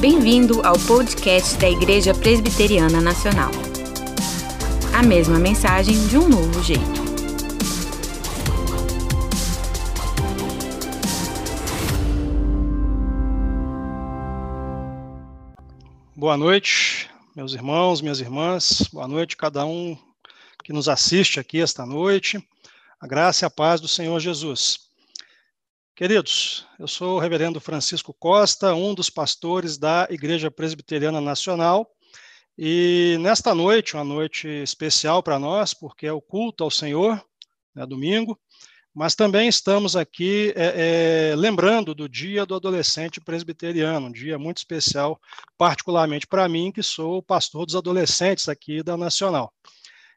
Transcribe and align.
Bem-vindo 0.00 0.66
ao 0.66 0.78
podcast 0.78 1.58
da 1.58 1.68
Igreja 1.68 2.14
Presbiteriana 2.14 3.02
Nacional. 3.02 3.50
A 4.94 5.02
mesma 5.02 5.38
mensagem 5.38 6.08
de 6.08 6.16
um 6.16 6.26
novo 6.26 6.62
jeito. 6.62 6.80
Boa 16.16 16.38
noite, 16.38 17.10
meus 17.36 17.52
irmãos, 17.52 18.00
minhas 18.00 18.20
irmãs. 18.20 18.88
Boa 18.90 19.06
noite, 19.06 19.36
cada 19.36 19.66
um 19.66 19.98
que 20.64 20.72
nos 20.72 20.88
assiste 20.88 21.38
aqui 21.38 21.60
esta 21.60 21.84
noite. 21.84 22.42
A 22.98 23.06
graça 23.06 23.44
e 23.44 23.46
a 23.46 23.50
paz 23.50 23.82
do 23.82 23.88
Senhor 23.88 24.18
Jesus. 24.18 24.89
Queridos, 26.00 26.66
eu 26.78 26.88
sou 26.88 27.16
o 27.16 27.18
reverendo 27.18 27.60
Francisco 27.60 28.14
Costa, 28.14 28.74
um 28.74 28.94
dos 28.94 29.10
pastores 29.10 29.76
da 29.76 30.08
Igreja 30.08 30.50
Presbiteriana 30.50 31.20
Nacional, 31.20 31.90
e 32.56 33.18
nesta 33.20 33.54
noite, 33.54 33.96
uma 33.96 34.02
noite 34.02 34.48
especial 34.48 35.22
para 35.22 35.38
nós, 35.38 35.74
porque 35.74 36.06
é 36.06 36.12
o 36.14 36.22
culto 36.22 36.64
ao 36.64 36.70
Senhor, 36.70 37.22
é 37.76 37.84
domingo, 37.84 38.40
mas 38.94 39.14
também 39.14 39.46
estamos 39.46 39.94
aqui 39.94 40.54
é, 40.56 41.32
é, 41.32 41.36
lembrando 41.36 41.94
do 41.94 42.08
Dia 42.08 42.46
do 42.46 42.54
Adolescente 42.54 43.20
Presbiteriano, 43.20 44.06
um 44.06 44.10
dia 44.10 44.38
muito 44.38 44.56
especial, 44.56 45.20
particularmente 45.58 46.26
para 46.26 46.48
mim, 46.48 46.72
que 46.72 46.82
sou 46.82 47.18
o 47.18 47.22
pastor 47.22 47.66
dos 47.66 47.76
adolescentes 47.76 48.48
aqui 48.48 48.82
da 48.82 48.96
Nacional. 48.96 49.52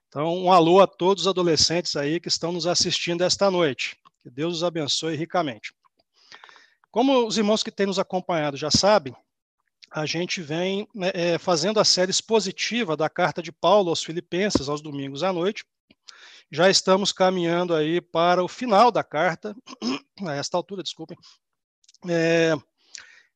Então, 0.07 0.33
um 0.33 0.49
alô 0.49 0.79
a 0.79 0.87
todos 0.87 1.23
os 1.23 1.27
adolescentes 1.27 1.97
aí 1.97 2.21
que 2.21 2.29
estão 2.29 2.53
nos 2.53 2.67
assistindo 2.67 3.21
esta 3.21 3.51
noite. 3.51 3.97
Que 4.23 4.29
Deus 4.29 4.55
os 4.55 4.63
abençoe 4.63 5.17
ricamente. 5.17 5.73
Como 6.89 7.27
os 7.27 7.37
irmãos 7.37 7.61
que 7.61 7.71
têm 7.71 7.85
nos 7.85 7.99
acompanhado 7.99 8.55
já 8.55 8.71
sabem, 8.71 9.13
a 9.91 10.05
gente 10.05 10.41
vem 10.41 10.87
né, 10.95 11.11
é, 11.13 11.37
fazendo 11.37 11.79
a 11.79 11.83
série 11.83 12.09
expositiva 12.09 12.95
da 12.95 13.09
carta 13.09 13.43
de 13.43 13.51
Paulo 13.51 13.89
aos 13.89 14.01
Filipenses 14.01 14.69
aos 14.69 14.81
domingos 14.81 15.23
à 15.23 15.33
noite. 15.33 15.65
Já 16.49 16.69
estamos 16.69 17.11
caminhando 17.11 17.75
aí 17.75 17.99
para 17.99 18.43
o 18.43 18.47
final 18.47 18.91
da 18.91 19.03
carta, 19.03 19.55
a 20.25 20.33
esta 20.35 20.55
altura, 20.55 20.83
desculpem. 20.83 21.17
É, 22.07 22.53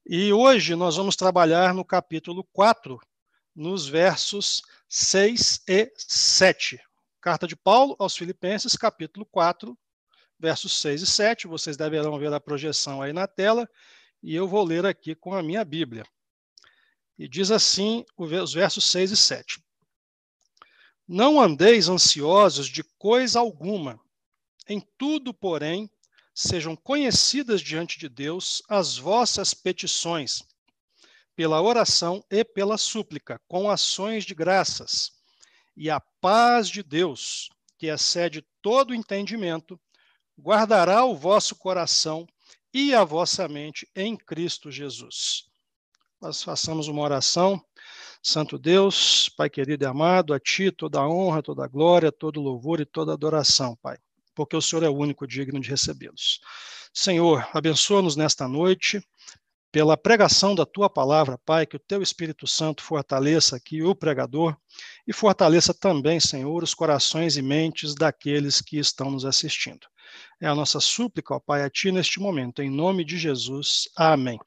e 0.10 0.32
hoje 0.32 0.74
nós 0.74 0.96
vamos 0.96 1.18
trabalhar 1.18 1.74
no 1.74 1.84
capítulo 1.84 2.48
4, 2.54 2.98
nos 3.54 3.88
versos 3.88 4.62
6 4.88 5.64
e 5.68 5.92
7. 5.98 6.80
Carta 7.20 7.46
de 7.46 7.58
Paulo 7.58 7.96
aos 8.00 8.16
Filipenses, 8.16 8.76
capítulo 8.78 9.26
4, 9.26 9.78
versos 10.40 10.80
6 10.82 11.02
e 11.02 11.08
7. 11.08 11.48
Vocês 11.48 11.78
deverão 11.78 12.18
ver 12.18 12.32
a 12.34 12.40
projeção 12.40 13.02
aí 13.02 13.14
na 13.14 13.28
tela, 13.28 13.70
e 14.22 14.36
eu 14.36 14.48
vou 14.48 14.64
ler 14.64 14.86
aqui 14.86 15.16
com 15.16 15.34
a 15.34 15.44
minha 15.44 15.64
Bíblia. 15.64 16.06
E 17.18 17.28
diz 17.28 17.52
assim 17.52 18.06
os 18.16 18.54
versos 18.54 18.86
6 18.86 19.12
e 19.12 19.18
7. 19.18 19.64
Não 21.08 21.42
andeis 21.42 21.88
ansiosos 21.88 22.68
de 22.68 22.84
coisa 22.98 23.40
alguma, 23.40 24.00
em 24.68 24.82
tudo, 24.98 25.34
porém, 25.34 25.90
sejam 26.34 26.76
conhecidas 26.76 27.62
diante 27.62 27.98
de 27.98 28.10
Deus 28.10 28.62
as 28.68 28.98
vossas 28.98 29.54
petições, 29.54 30.44
pela 31.36 31.62
oração 31.62 32.24
e 32.30 32.44
pela 32.44 32.78
súplica, 32.78 33.40
com 33.48 33.72
ações 33.72 34.26
de 34.26 34.36
graças. 34.36 35.14
E 35.76 35.90
a 35.90 36.00
paz 36.00 36.68
de 36.68 36.84
Deus, 36.84 37.50
que 37.78 37.88
excede 37.88 38.46
todo 38.62 38.94
entendimento, 38.94 39.80
guardará 40.40 41.04
o 41.06 41.16
vosso 41.16 41.56
coração 41.56 42.28
e 42.74 42.94
a 42.94 43.04
vossa 43.04 43.48
mente 43.48 43.90
em 43.96 44.16
Cristo 44.16 44.72
Jesus. 44.72 45.46
Nós 46.22 46.44
façamos 46.44 46.88
uma 46.88 47.02
oração. 47.02 47.62
Santo 48.22 48.58
Deus, 48.58 49.30
Pai 49.30 49.50
querido 49.50 49.84
e 49.84 49.88
amado, 49.88 50.34
a 50.34 50.40
Ti 50.40 50.72
toda 50.72 51.00
a 51.00 51.08
honra, 51.08 51.42
toda 51.42 51.64
a 51.64 51.68
glória, 51.68 52.12
todo 52.12 52.42
louvor 52.42 52.82
e 52.82 52.86
toda 52.86 53.14
adoração, 53.14 53.76
Pai, 53.82 53.98
porque 54.36 54.56
o 54.56 54.62
Senhor 54.62 54.84
é 54.84 54.90
o 54.90 54.98
único 54.98 55.26
digno 55.28 55.60
de 55.60 55.70
recebê-los. 55.70 56.42
Senhor, 56.94 57.48
abençoa-nos 57.54 58.16
nesta 58.16 58.48
noite, 58.48 59.02
pela 59.78 59.96
pregação 59.96 60.56
da 60.56 60.66
tua 60.66 60.90
palavra, 60.90 61.38
Pai, 61.46 61.64
que 61.68 61.76
o 61.76 61.80
teu 61.80 62.02
Espírito 62.02 62.48
Santo 62.48 62.82
fortaleça 62.82 63.56
aqui 63.56 63.84
o 63.84 63.94
pregador 63.94 64.58
e 65.06 65.14
fortaleça 65.14 65.72
também, 65.72 66.20
Senhor, 66.20 66.64
os 66.64 66.74
corações 66.74 67.38
e 67.38 67.44
mentes 67.44 67.94
daqueles 67.94 68.60
que 68.60 68.80
estão 68.80 69.12
nos 69.12 69.24
assistindo. 69.24 69.86
É 70.42 70.48
a 70.48 70.56
nossa 70.56 70.80
súplica, 70.80 71.36
ó 71.36 71.40
Pai, 71.40 71.62
a 71.62 71.70
Ti 71.70 71.92
neste 71.92 72.20
momento, 72.20 72.64
em 72.64 72.72
nome 72.72 73.06
de 73.06 73.20
Jesus. 73.20 73.88
Amém. 73.96 74.40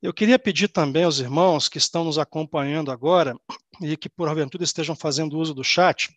Eu 0.00 0.14
queria 0.14 0.38
pedir 0.38 0.68
também 0.68 1.04
aos 1.04 1.20
irmãos 1.20 1.68
que 1.68 1.76
estão 1.76 2.02
nos 2.02 2.16
acompanhando 2.16 2.90
agora 2.90 3.36
e 3.82 3.98
que 3.98 4.08
porventura 4.08 4.64
estejam 4.64 4.96
fazendo 4.96 5.36
uso 5.36 5.52
do 5.52 5.62
chat, 5.62 6.08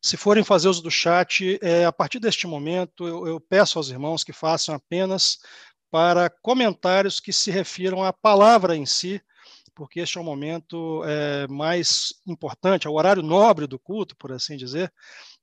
se 0.00 0.16
forem 0.16 0.42
fazer 0.42 0.68
uso 0.68 0.82
do 0.82 0.90
chat, 0.90 1.58
é, 1.62 1.84
a 1.84 1.92
partir 1.92 2.18
deste 2.18 2.46
momento, 2.46 3.06
eu, 3.06 3.26
eu 3.26 3.40
peço 3.40 3.78
aos 3.78 3.90
irmãos 3.90 4.24
que 4.24 4.32
façam 4.32 4.74
apenas 4.74 5.38
para 5.90 6.30
comentários 6.30 7.20
que 7.20 7.32
se 7.32 7.50
refiram 7.50 8.02
à 8.04 8.12
palavra 8.12 8.76
em 8.76 8.86
si, 8.86 9.20
porque 9.74 10.00
este 10.00 10.18
é 10.18 10.20
o 10.20 10.24
momento 10.24 11.02
é, 11.04 11.46
mais 11.48 12.12
importante, 12.26 12.86
é 12.86 12.90
o 12.90 12.94
horário 12.94 13.22
nobre 13.22 13.66
do 13.66 13.78
culto, 13.78 14.16
por 14.16 14.30
assim 14.30 14.56
dizer, 14.56 14.92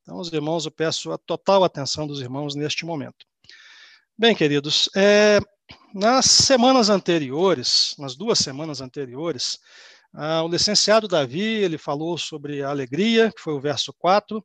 então, 0.07 0.19
os 0.19 0.31
irmãos, 0.31 0.63
eu 0.63 0.71
peço 0.71 1.11
a 1.11 1.17
total 1.17 1.65
atenção 1.65 2.07
dos 2.07 2.21
irmãos 2.21 2.55
neste 2.55 2.85
momento. 2.85 3.25
Bem, 4.17 4.33
queridos, 4.33 4.89
é, 4.95 5.39
nas 5.93 6.25
semanas 6.27 6.89
anteriores, 6.89 7.93
nas 7.99 8.15
duas 8.15 8.39
semanas 8.39 8.79
anteriores, 8.79 9.59
ah, 10.13 10.43
o 10.43 10.47
licenciado 10.47 11.07
Davi, 11.07 11.41
ele 11.41 11.77
falou 11.77 12.17
sobre 12.17 12.63
a 12.63 12.69
alegria, 12.69 13.31
que 13.35 13.41
foi 13.41 13.53
o 13.53 13.59
verso 13.59 13.93
4, 13.99 14.43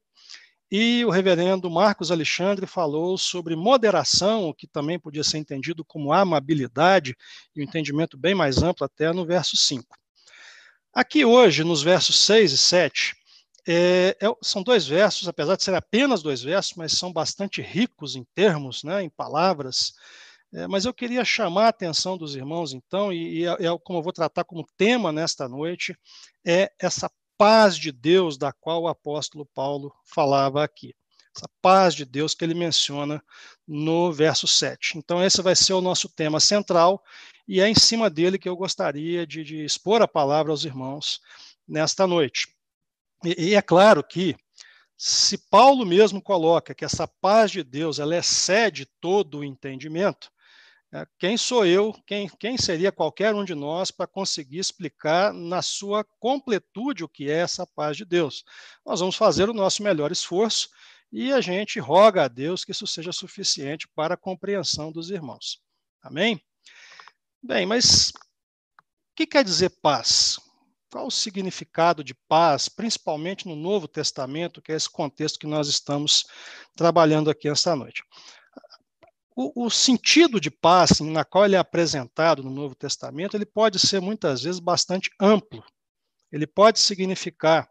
e 0.75 1.05
o 1.05 1.10
reverendo 1.10 1.71
Marcos 1.71 2.10
Alexandre 2.10 2.66
falou 2.66 3.19
sobre 3.19 3.55
moderação, 3.55 4.49
o 4.49 4.55
que 4.55 4.66
também 4.66 4.99
podia 4.99 5.22
ser 5.22 5.37
entendido 5.37 5.84
como 5.84 6.15
amabilidade, 6.15 7.15
e 7.55 7.60
um 7.60 7.62
entendimento 7.62 8.16
bem 8.16 8.34
mais 8.34 8.62
amplo 8.62 8.87
até 8.87 9.12
no 9.12 9.27
verso 9.27 9.55
5. 9.55 9.84
Aqui 10.94 11.27
hoje, 11.27 11.62
nos 11.62 11.82
versos 11.82 12.19
6 12.21 12.53
e 12.53 12.56
7, 12.56 13.15
é, 13.69 14.16
é, 14.19 14.34
são 14.41 14.62
dois 14.62 14.87
versos, 14.87 15.28
apesar 15.28 15.56
de 15.56 15.62
serem 15.62 15.77
apenas 15.77 16.22
dois 16.22 16.41
versos, 16.41 16.72
mas 16.75 16.93
são 16.93 17.12
bastante 17.12 17.61
ricos 17.61 18.16
em 18.16 18.25
termos, 18.34 18.82
né, 18.82 19.03
em 19.03 19.11
palavras. 19.11 19.93
É, 20.55 20.66
mas 20.66 20.87
eu 20.87 20.94
queria 20.94 21.22
chamar 21.22 21.66
a 21.66 21.69
atenção 21.69 22.16
dos 22.16 22.34
irmãos, 22.34 22.72
então, 22.72 23.12
e, 23.12 23.41
e 23.41 23.44
é, 23.44 23.66
é 23.66 23.78
como 23.84 23.99
eu 23.99 24.03
vou 24.03 24.12
tratar 24.12 24.44
como 24.44 24.66
tema 24.78 25.12
nesta 25.12 25.47
noite, 25.47 25.94
é 26.47 26.72
essa 26.81 27.11
paz 27.37 27.76
de 27.76 27.93
Deus 27.93 28.37
da 28.37 28.53
qual 28.53 28.82
o 28.82 28.88
apóstolo 28.88 29.47
Paulo 29.47 29.94
falava 30.04 30.62
aqui. 30.62 30.94
Essa 31.34 31.48
paz 31.60 31.94
de 31.94 32.04
Deus 32.04 32.34
que 32.34 32.44
ele 32.44 32.54
menciona 32.54 33.22
no 33.66 34.12
verso 34.12 34.47
7. 34.47 34.98
Então, 34.98 35.25
esse 35.25 35.41
vai 35.41 35.56
ser 35.56 35.72
o 35.72 35.81
nosso 35.81 36.09
tema 36.09 36.38
central, 36.41 37.03
e 37.48 37.60
é 37.60 37.69
em 37.69 37.75
cima 37.75 38.10
dele 38.10 38.38
que 38.38 38.48
eu 38.48 38.56
gostaria 38.56 39.26
de, 39.26 39.43
de 39.43 39.65
expor 39.65 40.03
a 40.03 40.09
palavra 40.09 40.53
aos 40.53 40.65
irmãos 40.65 41.20
nesta 41.66 42.06
noite. 42.06 42.48
E, 43.25 43.50
e 43.50 43.54
é 43.54 43.62
claro 43.62 44.03
que, 44.03 44.37
se 44.97 45.37
Paulo 45.37 45.84
mesmo 45.84 46.22
coloca 46.22 46.75
que 46.75 46.84
essa 46.84 47.09
paz 47.09 47.50
de 47.50 47.62
Deus 47.62 47.99
ela 47.99 48.16
excede 48.16 48.87
todo 49.00 49.38
o 49.38 49.44
entendimento, 49.44 50.31
quem 51.19 51.39
sou 51.39 51.65
eu, 51.65 51.93
quem, 52.07 52.29
quem 52.39 52.59
seria 52.59 52.93
qualquer 52.93 53.35
um 53.35 53.45
de 53.45 53.55
nós 53.55 53.91
para 53.91 54.07
conseguir 54.07 54.59
explicar 54.59 55.33
na 55.33 55.63
sua 55.63 56.05
completude 56.21 57.03
o 57.03 57.09
que 57.09 57.31
é 57.31 57.39
essa 57.39 57.67
paz 57.67 57.97
de 57.97 58.05
Deus? 58.05 58.45
Nós 58.85 59.01
vamos 59.01 59.17
fazer 59.17 59.49
o 59.49 59.55
nosso 59.55 59.83
melhor 59.83 60.13
esforço 60.13 60.69
e 61.11 61.33
a 61.33 61.41
gente 61.41 61.81
roga 61.81 62.25
a 62.25 62.29
Deus 62.29 62.65
que 62.65 62.73
isso 62.73 62.87
seja 62.87 63.11
suficiente 63.11 63.89
para 63.94 64.15
a 64.15 64.19
compreensão 64.19 64.93
dos 64.93 65.11
irmãos. 65.11 65.62
Amém? 66.03 66.43
Bem, 67.43 67.65
mas 67.65 68.11
o 68.11 69.15
que 69.17 69.27
quer 69.27 69.45
dizer 69.45 69.71
paz? 69.81 70.38
Qual 70.91 71.06
o 71.06 71.11
significado 71.11 72.05
de 72.05 72.12
paz, 72.15 72.69
principalmente 72.69 73.49
no 73.49 73.56
Novo 73.56 73.88
Testamento, 73.88 74.61
que 74.61 74.73
é 74.73 74.77
esse 74.77 74.91
contexto 74.91 75.38
que 75.38 75.47
nós 75.47 75.69
estamos 75.69 76.27
trabalhando 76.77 77.31
aqui 77.31 77.49
esta 77.49 77.75
noite? 77.75 78.05
O, 79.34 79.67
o, 79.67 79.70
sentido 79.70 80.40
de 80.40 80.50
paz, 80.50 81.00
na 81.00 81.25
qual 81.25 81.44
ele 81.44 81.56
é 81.56 81.58
apresentado 81.58 82.43
no 82.43 82.50
Novo 82.50 82.75
Testamento, 82.75 83.37
ele 83.37 83.46
pode 83.46 83.79
ser 83.79 84.00
muitas 84.00 84.43
vezes 84.43 84.61
bastante 84.61 85.11
amplo. 85.19 85.64
Ele 86.31 86.46
pode 86.46 86.81
significar 86.81 87.69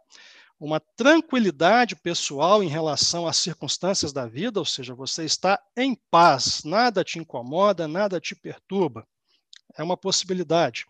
uma 0.60 0.80
tranquilidade 0.80 1.96
pessoal 1.96 2.62
em 2.62 2.68
relação 2.68 3.28
às 3.28 3.38
circunstâncias 3.38 4.14
da 4.14 4.28
vida, 4.28 4.60
ou 4.60 4.66
seja, 4.66 4.94
você 4.94 5.26
está 5.26 5.60
em 5.76 5.96
paz, 6.12 6.64
nada 6.64 7.04
te 7.04 7.18
incomoda, 7.18 7.88
nada 7.88 8.20
te 8.20 8.36
perturba. 8.36 9.08
É 9.76 9.82
uma 9.82 9.98
possibilidade. 9.98 10.86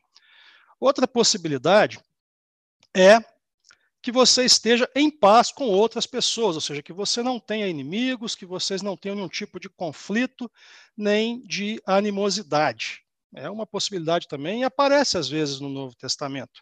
Outra 0.79 1.07
possibilidade 1.07 1.99
é 2.93 3.19
que 4.01 4.11
você 4.11 4.43
esteja 4.43 4.89
em 4.95 5.09
paz 5.09 5.51
com 5.51 5.65
outras 5.65 6.07
pessoas, 6.07 6.55
ou 6.55 6.61
seja, 6.61 6.81
que 6.81 6.91
você 6.91 7.21
não 7.21 7.39
tenha 7.39 7.67
inimigos, 7.67 8.35
que 8.35 8.45
vocês 8.45 8.81
não 8.81 8.97
tenham 8.97 9.15
nenhum 9.15 9.27
tipo 9.27 9.59
de 9.59 9.69
conflito 9.69 10.49
nem 10.97 11.41
de 11.43 11.81
animosidade. 11.85 13.03
É 13.33 13.49
uma 13.49 13.65
possibilidade 13.65 14.27
também 14.27 14.61
e 14.61 14.63
aparece 14.63 15.17
às 15.17 15.29
vezes 15.29 15.59
no 15.59 15.69
Novo 15.69 15.95
Testamento. 15.95 16.61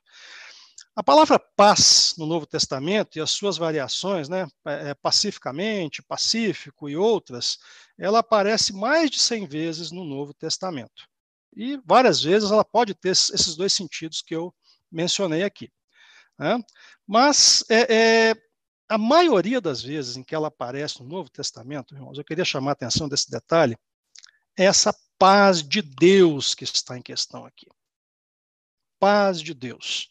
A 0.96 1.02
palavra 1.02 1.40
paz 1.40 2.14
no 2.18 2.26
Novo 2.26 2.46
Testamento 2.46 3.18
e 3.18 3.22
as 3.22 3.32
suas 3.32 3.58
variações, 3.58 4.28
né, 4.28 4.46
é, 4.66 4.94
pacificamente, 4.96 6.04
pacífico 6.04 6.90
e 6.90 6.98
outras, 6.98 7.58
ela 7.98 8.20
aparece 8.20 8.74
mais 8.74 9.10
de 9.10 9.18
100 9.18 9.48
vezes 9.48 9.92
no 9.92 10.04
Novo 10.04 10.34
Testamento. 10.34 11.08
E 11.56 11.80
várias 11.86 12.22
vezes 12.22 12.52
ela 12.52 12.66
pode 12.66 12.94
ter 12.94 13.10
esses 13.10 13.56
dois 13.56 13.72
sentidos 13.72 14.22
que 14.22 14.36
eu 14.36 14.54
mencionei 14.92 15.44
aqui. 15.44 15.72
Né? 16.40 16.58
Mas 17.06 17.66
é, 17.70 18.30
é, 18.30 18.36
a 18.88 18.98
maioria 18.98 19.60
das 19.60 19.84
vezes 19.84 20.16
em 20.16 20.24
que 20.24 20.34
ela 20.34 20.48
aparece 20.48 21.02
no 21.02 21.10
Novo 21.10 21.30
Testamento, 21.30 21.94
irmãos, 21.94 22.18
eu 22.18 22.24
queria 22.24 22.46
chamar 22.46 22.72
a 22.72 22.74
atenção 22.74 23.10
desse 23.10 23.30
detalhe, 23.30 23.78
é 24.58 24.64
essa 24.64 24.96
paz 25.18 25.62
de 25.62 25.82
Deus 25.82 26.56
que 26.56 26.64
está 26.64 26.98
em 26.98 27.02
questão 27.02 27.46
aqui. 27.46 27.68
Paz 28.98 29.42
de 29.42 29.54
Deus. 29.54 30.10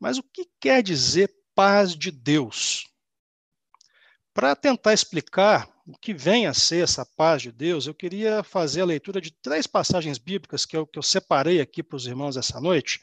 Mas 0.00 0.18
o 0.18 0.22
que 0.22 0.48
quer 0.58 0.82
dizer 0.82 1.30
paz 1.54 1.94
de 1.94 2.10
Deus? 2.10 2.86
Para 4.32 4.56
tentar 4.56 4.92
explicar 4.92 5.68
o 5.86 5.96
que 5.96 6.12
vem 6.12 6.46
a 6.46 6.52
ser 6.52 6.84
essa 6.84 7.06
paz 7.06 7.42
de 7.42 7.52
Deus, 7.52 7.86
eu 7.86 7.94
queria 7.94 8.42
fazer 8.42 8.82
a 8.82 8.86
leitura 8.86 9.20
de 9.20 9.30
três 9.30 9.66
passagens 9.66 10.18
bíblicas 10.18 10.66
que 10.66 10.76
eu, 10.76 10.86
que 10.86 10.98
eu 10.98 11.02
separei 11.02 11.60
aqui 11.60 11.82
para 11.82 11.96
os 11.96 12.06
irmãos 12.06 12.36
essa 12.36 12.60
noite. 12.60 13.00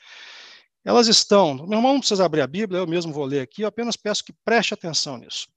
Elas 0.85 1.07
estão, 1.07 1.53
meu 1.53 1.77
irmão 1.77 1.93
não 1.93 1.99
precisa 1.99 2.25
abrir 2.25 2.41
a 2.41 2.47
Bíblia, 2.47 2.79
eu 2.79 2.87
mesmo 2.87 3.13
vou 3.13 3.23
ler 3.23 3.41
aqui, 3.41 3.61
eu 3.61 3.67
apenas 3.67 3.95
peço 3.95 4.23
que 4.23 4.33
preste 4.33 4.73
atenção 4.73 5.17
nisso. 5.17 5.47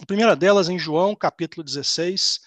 A 0.00 0.04
primeira 0.04 0.36
delas 0.36 0.68
em 0.68 0.78
João, 0.78 1.14
capítulo 1.14 1.64
16, 1.64 2.40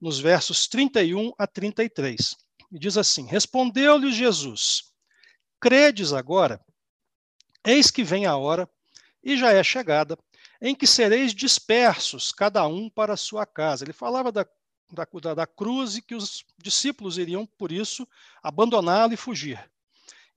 nos 0.00 0.20
versos 0.20 0.68
31 0.68 1.32
a 1.36 1.46
33. 1.46 2.36
E 2.70 2.78
diz 2.78 2.96
assim: 2.96 3.26
Respondeu-lhe 3.26 4.12
Jesus: 4.12 4.92
Credes 5.60 6.12
agora? 6.12 6.60
Eis 7.64 7.90
que 7.90 8.04
vem 8.04 8.24
a 8.24 8.36
hora, 8.36 8.68
e 9.22 9.36
já 9.36 9.52
é 9.52 9.62
chegada, 9.64 10.16
em 10.60 10.74
que 10.74 10.86
sereis 10.86 11.34
dispersos, 11.34 12.32
cada 12.32 12.66
um 12.66 12.88
para 12.88 13.14
a 13.14 13.16
sua 13.16 13.44
casa. 13.44 13.84
Ele 13.84 13.92
falava 13.92 14.30
da, 14.30 14.46
da, 14.92 15.34
da 15.34 15.46
cruz 15.46 15.96
e 15.96 16.02
que 16.02 16.14
os 16.14 16.44
discípulos 16.56 17.18
iriam, 17.18 17.46
por 17.46 17.72
isso, 17.72 18.06
abandoná-lo 18.42 19.12
e 19.12 19.16
fugir. 19.16 19.58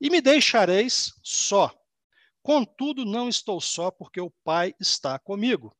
E 0.01 0.09
me 0.09 0.19
deixareis 0.19 1.13
só. 1.21 1.71
Contudo, 2.41 3.05
não 3.05 3.29
estou 3.29 3.61
só, 3.61 3.91
porque 3.91 4.19
o 4.19 4.31
Pai 4.43 4.73
está 4.79 5.19
comigo. 5.19 5.71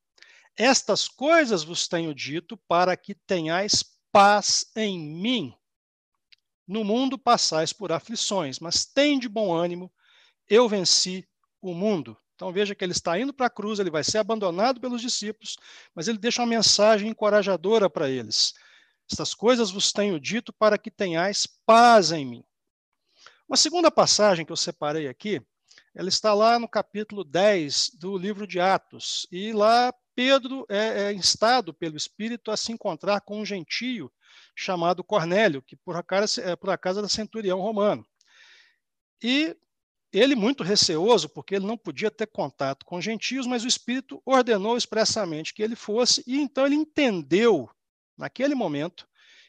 Estas 0.55 1.07
coisas 1.07 1.63
vos 1.63 1.87
tenho 1.87 2.13
dito 2.13 2.55
para 2.67 2.95
que 2.95 3.15
tenhais 3.15 3.83
paz 4.11 4.71
em 4.75 4.99
mim. 4.99 5.55
No 6.67 6.83
mundo 6.83 7.17
passais 7.17 7.73
por 7.73 7.91
aflições, 7.91 8.59
mas 8.59 8.85
tem 8.85 9.17
de 9.17 9.27
bom 9.27 9.51
ânimo, 9.51 9.91
eu 10.47 10.69
venci 10.69 11.27
o 11.59 11.73
mundo. 11.73 12.15
Então 12.35 12.53
veja 12.53 12.75
que 12.75 12.83
ele 12.83 12.91
está 12.91 13.19
indo 13.19 13.33
para 13.33 13.47
a 13.47 13.49
cruz, 13.49 13.79
ele 13.79 13.89
vai 13.89 14.03
ser 14.03 14.19
abandonado 14.19 14.79
pelos 14.79 15.01
discípulos, 15.01 15.57
mas 15.95 16.07
ele 16.07 16.17
deixa 16.19 16.41
uma 16.41 16.47
mensagem 16.47 17.09
encorajadora 17.09 17.89
para 17.89 18.09
eles. 18.09 18.53
Estas 19.09 19.33
coisas 19.33 19.71
vos 19.71 19.91
tenho 19.91 20.19
dito 20.19 20.53
para 20.53 20.77
que 20.77 20.91
tenhais 20.91 21.47
paz 21.65 22.11
em 22.11 22.25
mim. 22.25 22.43
Uma 23.51 23.57
segunda 23.57 23.91
passagem 23.91 24.45
que 24.45 24.51
eu 24.53 24.55
separei 24.55 25.09
aqui, 25.09 25.41
ela 25.93 26.07
está 26.07 26.33
lá 26.33 26.57
no 26.57 26.69
capítulo 26.69 27.21
10 27.21 27.89
do 27.95 28.17
livro 28.17 28.47
de 28.47 28.61
Atos. 28.61 29.27
E 29.29 29.51
lá 29.51 29.93
Pedro 30.15 30.65
é, 30.69 31.03
é 31.03 31.13
instado 31.13 31.73
pelo 31.73 31.97
Espírito 31.97 32.49
a 32.49 32.55
se 32.55 32.71
encontrar 32.71 33.19
com 33.19 33.41
um 33.41 33.45
gentio 33.45 34.09
chamado 34.55 35.03
Cornélio, 35.03 35.61
que 35.61 35.75
por 35.75 35.97
acaso, 35.97 36.39
é, 36.39 36.55
por 36.55 36.69
acaso 36.69 36.99
era 36.99 37.09
centurião 37.09 37.59
romano. 37.59 38.07
E 39.21 39.53
ele, 40.13 40.33
muito 40.33 40.63
receoso, 40.63 41.27
porque 41.27 41.55
ele 41.55 41.67
não 41.67 41.77
podia 41.77 42.09
ter 42.09 42.27
contato 42.27 42.85
com 42.85 43.01
gentios, 43.01 43.45
mas 43.45 43.65
o 43.65 43.67
Espírito 43.67 44.21
ordenou 44.25 44.77
expressamente 44.77 45.53
que 45.53 45.61
ele 45.61 45.75
fosse, 45.75 46.23
e 46.25 46.39
então 46.39 46.65
ele 46.65 46.75
entendeu, 46.75 47.69
naquele 48.17 48.55
momento, 48.55 49.05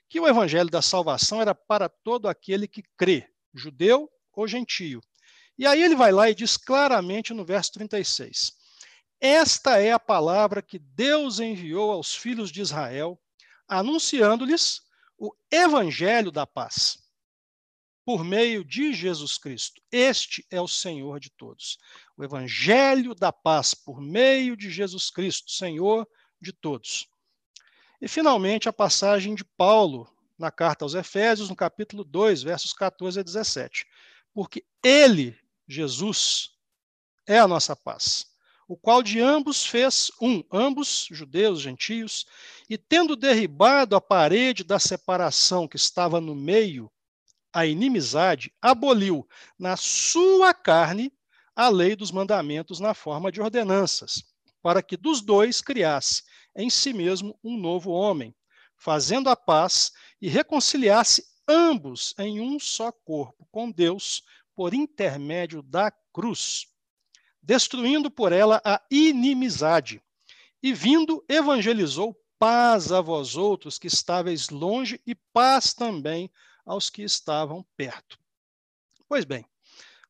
que 0.08 0.19
o 0.19 0.26
evangelho 0.26 0.69
da 0.69 0.82
salvação 0.82 1.40
era 1.40 1.55
para 1.55 1.88
todo 1.88 2.26
aquele 2.26 2.66
que 2.66 2.82
crê, 2.96 3.31
judeu 3.54 4.10
ou 4.32 4.46
gentio. 4.46 5.00
E 5.58 5.66
aí 5.66 5.82
ele 5.82 5.94
vai 5.94 6.12
lá 6.12 6.31
e 6.31 6.34
diz 6.34 6.56
claramente 6.56 7.34
no 7.34 7.44
verso 7.44 7.72
36: 7.72 8.52
Esta 9.20 9.78
é 9.78 9.93
a 9.93 9.99
palavra 9.99 10.62
que 10.62 10.78
Deus 10.78 11.40
enviou 11.40 11.90
aos 11.90 12.14
filhos 12.14 12.50
de 12.50 12.60
Israel, 12.60 13.20
anunciando-lhes 13.69 14.81
o 15.19 15.34
evangelho 15.50 16.32
da 16.32 16.46
paz 16.46 17.02
por 18.04 18.25
meio 18.25 18.64
de 18.64 18.93
Jesus 18.93 19.38
Cristo. 19.38 19.81
Este 19.90 20.44
é 20.50 20.60
o 20.60 20.69
Senhor 20.69 21.20
de 21.20 21.31
todos. 21.31 21.78
O 22.16 22.25
Evangelho 22.25 23.14
da 23.14 23.32
paz 23.32 23.75
por 23.75 24.00
meio 24.00 24.56
de 24.56 24.70
Jesus 24.70 25.10
Cristo, 25.10 25.50
Senhor 25.50 26.06
de 26.40 26.52
todos. 26.52 27.06
E, 28.00 28.08
finalmente, 28.08 28.69
a 28.69 28.72
passagem 28.72 29.34
de 29.34 29.44
Paulo 29.44 30.12
na 30.43 30.50
carta 30.50 30.85
aos 30.85 30.94
Efésios, 30.94 31.49
no 31.49 31.55
capítulo 31.55 32.03
2, 32.03 32.43
versos 32.43 32.73
14 32.73 33.21
a 33.21 33.23
17. 33.23 33.87
Porque 34.35 34.65
Ele, 34.83 35.39
Jesus, 35.69 36.50
é 37.27 37.39
a 37.39 37.47
nossa 37.47 37.77
paz, 37.77 38.27
o 38.67 38.77
qual 38.77 39.05
de 39.05 39.21
ambos 39.21 39.65
fez 39.65 40.11
um, 40.21 40.43
ambos, 40.53 41.06
judeus, 41.12 41.61
gentios, 41.61 42.27
e 42.69 42.77
tendo 42.77 43.15
derribado 43.15 43.94
a 43.94 44.00
parede 44.00 44.65
da 44.65 44.81
separação 44.81 45.69
que 45.69 45.77
estava 45.77 46.21
no 46.21 46.35
meio, 46.35 46.91
a 47.53 47.65
inimizade, 47.65 48.53
aboliu 48.61 49.29
na 49.56 49.77
sua 49.77 50.53
carne 50.53 51.12
a 51.55 51.69
lei 51.69 51.94
dos 51.94 52.11
mandamentos 52.11 52.81
na 52.81 52.94
forma 52.94 53.31
de 53.31 53.41
ordenanças, 53.41 54.25
para 54.61 54.83
que 54.83 54.97
dos 54.97 55.21
dois 55.21 55.61
criasse 55.61 56.25
em 56.56 56.69
si 56.69 56.93
mesmo 56.93 57.39
um 57.44 57.56
novo 57.56 57.91
homem, 57.91 58.35
fazendo 58.83 59.29
a 59.31 59.37
paz 59.37 59.93
e 60.22 60.28
reconciliasse 60.28 61.26
ambos 61.48 62.14
em 62.16 62.40
um 62.40 62.60
só 62.60 62.92
corpo 62.92 63.44
com 63.50 63.69
Deus 63.69 64.22
por 64.54 64.72
intermédio 64.72 65.62
da 65.62 65.90
cruz, 66.12 66.69
destruindo 67.42 68.08
por 68.08 68.30
ela 68.30 68.62
a 68.64 68.80
inimizade, 68.88 70.00
e 70.62 70.72
vindo 70.72 71.24
evangelizou 71.28 72.16
paz 72.38 72.92
a 72.92 73.00
vós 73.00 73.36
outros 73.36 73.81
que 73.81 73.88
estáveis 73.88 74.48
longe 74.48 75.00
e 75.05 75.12
paz 75.12 75.74
também 75.74 76.31
aos 76.64 76.88
que 76.88 77.02
estavam 77.02 77.67
perto. 77.76 78.17
Pois 79.08 79.24
bem, 79.24 79.44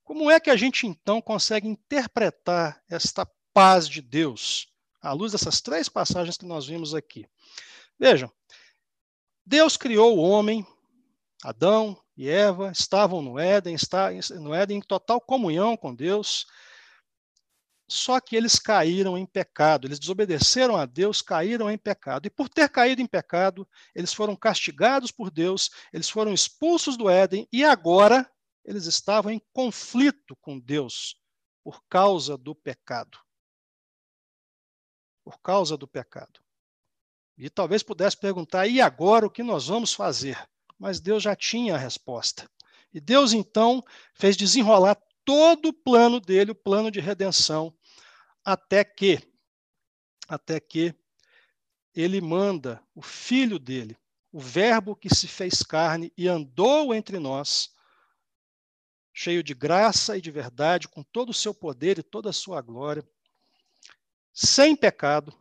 como 0.04 0.30
é 0.30 0.38
que 0.38 0.50
a 0.50 0.56
gente 0.56 0.86
então 0.86 1.22
consegue 1.22 1.66
interpretar 1.66 2.82
esta 2.86 3.26
paz 3.54 3.88
de 3.88 4.02
Deus 4.02 4.68
à 5.00 5.12
luz 5.12 5.32
dessas 5.32 5.62
três 5.62 5.88
passagens 5.88 6.36
que 6.36 6.44
nós 6.44 6.66
vimos 6.66 6.94
aqui? 6.94 7.26
Vejam, 7.98 8.30
Deus 9.44 9.76
criou 9.76 10.16
o 10.16 10.20
homem, 10.22 10.66
Adão 11.42 12.00
e 12.16 12.28
Eva 12.28 12.70
estavam 12.70 13.20
no 13.20 13.38
Éden, 13.38 13.74
está 13.74 14.10
no 14.38 14.54
Éden 14.54 14.78
em 14.78 14.82
total 14.82 15.20
comunhão 15.20 15.76
com 15.76 15.94
Deus. 15.94 16.46
Só 17.88 18.20
que 18.20 18.36
eles 18.36 18.58
caíram 18.58 19.18
em 19.18 19.26
pecado, 19.26 19.86
eles 19.86 19.98
desobedeceram 19.98 20.76
a 20.76 20.86
Deus, 20.86 21.20
caíram 21.20 21.70
em 21.70 21.76
pecado. 21.76 22.26
E 22.26 22.30
por 22.30 22.48
ter 22.48 22.70
caído 22.70 23.02
em 23.02 23.06
pecado, 23.06 23.68
eles 23.94 24.14
foram 24.14 24.34
castigados 24.36 25.10
por 25.10 25.30
Deus, 25.30 25.70
eles 25.92 26.08
foram 26.08 26.32
expulsos 26.32 26.96
do 26.96 27.10
Éden 27.10 27.46
e 27.52 27.64
agora 27.64 28.30
eles 28.64 28.86
estavam 28.86 29.32
em 29.32 29.42
conflito 29.52 30.36
com 30.36 30.58
Deus 30.58 31.20
por 31.64 31.82
causa 31.88 32.36
do 32.38 32.54
pecado. 32.54 33.18
Por 35.24 35.38
causa 35.40 35.76
do 35.76 35.86
pecado. 35.86 36.41
E 37.36 37.48
talvez 37.50 37.82
pudesse 37.82 38.16
perguntar: 38.16 38.66
e 38.66 38.80
agora 38.80 39.26
o 39.26 39.30
que 39.30 39.42
nós 39.42 39.66
vamos 39.66 39.92
fazer? 39.92 40.38
Mas 40.78 41.00
Deus 41.00 41.22
já 41.22 41.34
tinha 41.34 41.74
a 41.74 41.78
resposta. 41.78 42.48
E 42.92 43.00
Deus 43.00 43.32
então 43.32 43.82
fez 44.14 44.36
desenrolar 44.36 44.96
todo 45.24 45.68
o 45.68 45.72
plano 45.72 46.20
dele, 46.20 46.50
o 46.50 46.54
plano 46.54 46.90
de 46.90 47.00
redenção, 47.00 47.74
até 48.44 48.84
que 48.84 49.20
até 50.28 50.58
que 50.58 50.94
ele 51.94 52.20
manda 52.20 52.82
o 52.94 53.02
filho 53.02 53.58
dele, 53.58 53.98
o 54.30 54.40
verbo 54.40 54.96
que 54.96 55.14
se 55.14 55.28
fez 55.28 55.62
carne 55.62 56.12
e 56.16 56.26
andou 56.26 56.94
entre 56.94 57.18
nós, 57.18 57.70
cheio 59.12 59.42
de 59.42 59.52
graça 59.52 60.16
e 60.16 60.20
de 60.20 60.30
verdade, 60.30 60.88
com 60.88 61.02
todo 61.02 61.30
o 61.30 61.34
seu 61.34 61.52
poder 61.52 61.98
e 61.98 62.02
toda 62.02 62.30
a 62.30 62.32
sua 62.32 62.62
glória, 62.62 63.06
sem 64.32 64.74
pecado. 64.74 65.34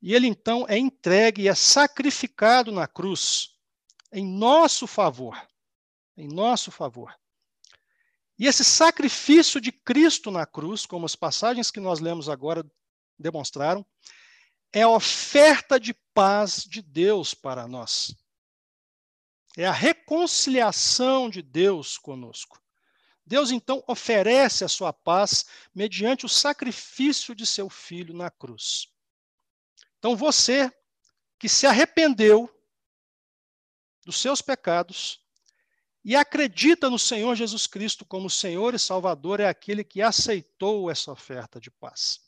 E 0.00 0.14
ele 0.14 0.26
então 0.26 0.64
é 0.68 0.78
entregue 0.78 1.42
e 1.42 1.48
é 1.48 1.54
sacrificado 1.54 2.70
na 2.70 2.86
cruz 2.86 3.56
em 4.12 4.24
nosso 4.24 4.86
favor, 4.86 5.36
em 6.16 6.28
nosso 6.28 6.70
favor. 6.70 7.14
E 8.38 8.46
esse 8.46 8.64
sacrifício 8.64 9.60
de 9.60 9.72
Cristo 9.72 10.30
na 10.30 10.46
cruz, 10.46 10.86
como 10.86 11.04
as 11.04 11.16
passagens 11.16 11.70
que 11.70 11.80
nós 11.80 11.98
lemos 11.98 12.28
agora 12.28 12.64
demonstraram, 13.18 13.84
é 14.72 14.82
a 14.82 14.88
oferta 14.88 15.80
de 15.80 15.92
paz 16.14 16.62
de 16.64 16.80
Deus 16.80 17.34
para 17.34 17.66
nós. 17.66 18.14
É 19.56 19.66
a 19.66 19.72
reconciliação 19.72 21.28
de 21.28 21.42
Deus 21.42 21.98
conosco. 21.98 22.62
Deus 23.26 23.50
então 23.50 23.82
oferece 23.88 24.64
a 24.64 24.68
sua 24.68 24.92
paz 24.92 25.44
mediante 25.74 26.24
o 26.24 26.28
sacrifício 26.28 27.34
de 27.34 27.44
seu 27.44 27.68
filho 27.68 28.14
na 28.14 28.30
cruz. 28.30 28.88
Então 29.98 30.16
você 30.16 30.72
que 31.38 31.48
se 31.48 31.66
arrependeu 31.66 32.52
dos 34.04 34.20
seus 34.20 34.40
pecados 34.40 35.20
e 36.04 36.16
acredita 36.16 36.88
no 36.88 36.98
Senhor 36.98 37.34
Jesus 37.34 37.66
Cristo 37.66 38.04
como 38.04 38.30
Senhor 38.30 38.74
e 38.74 38.78
Salvador, 38.78 39.40
é 39.40 39.48
aquele 39.48 39.84
que 39.84 40.00
aceitou 40.00 40.90
essa 40.90 41.12
oferta 41.12 41.60
de 41.60 41.70
paz. 41.70 42.20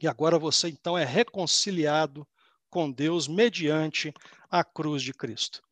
E 0.00 0.06
agora 0.06 0.38
você 0.38 0.68
então 0.68 0.96
é 0.96 1.04
reconciliado 1.04 2.26
com 2.70 2.90
Deus 2.90 3.26
mediante 3.26 4.12
a 4.50 4.62
cruz 4.62 5.02
de 5.02 5.12
Cristo. 5.12 5.62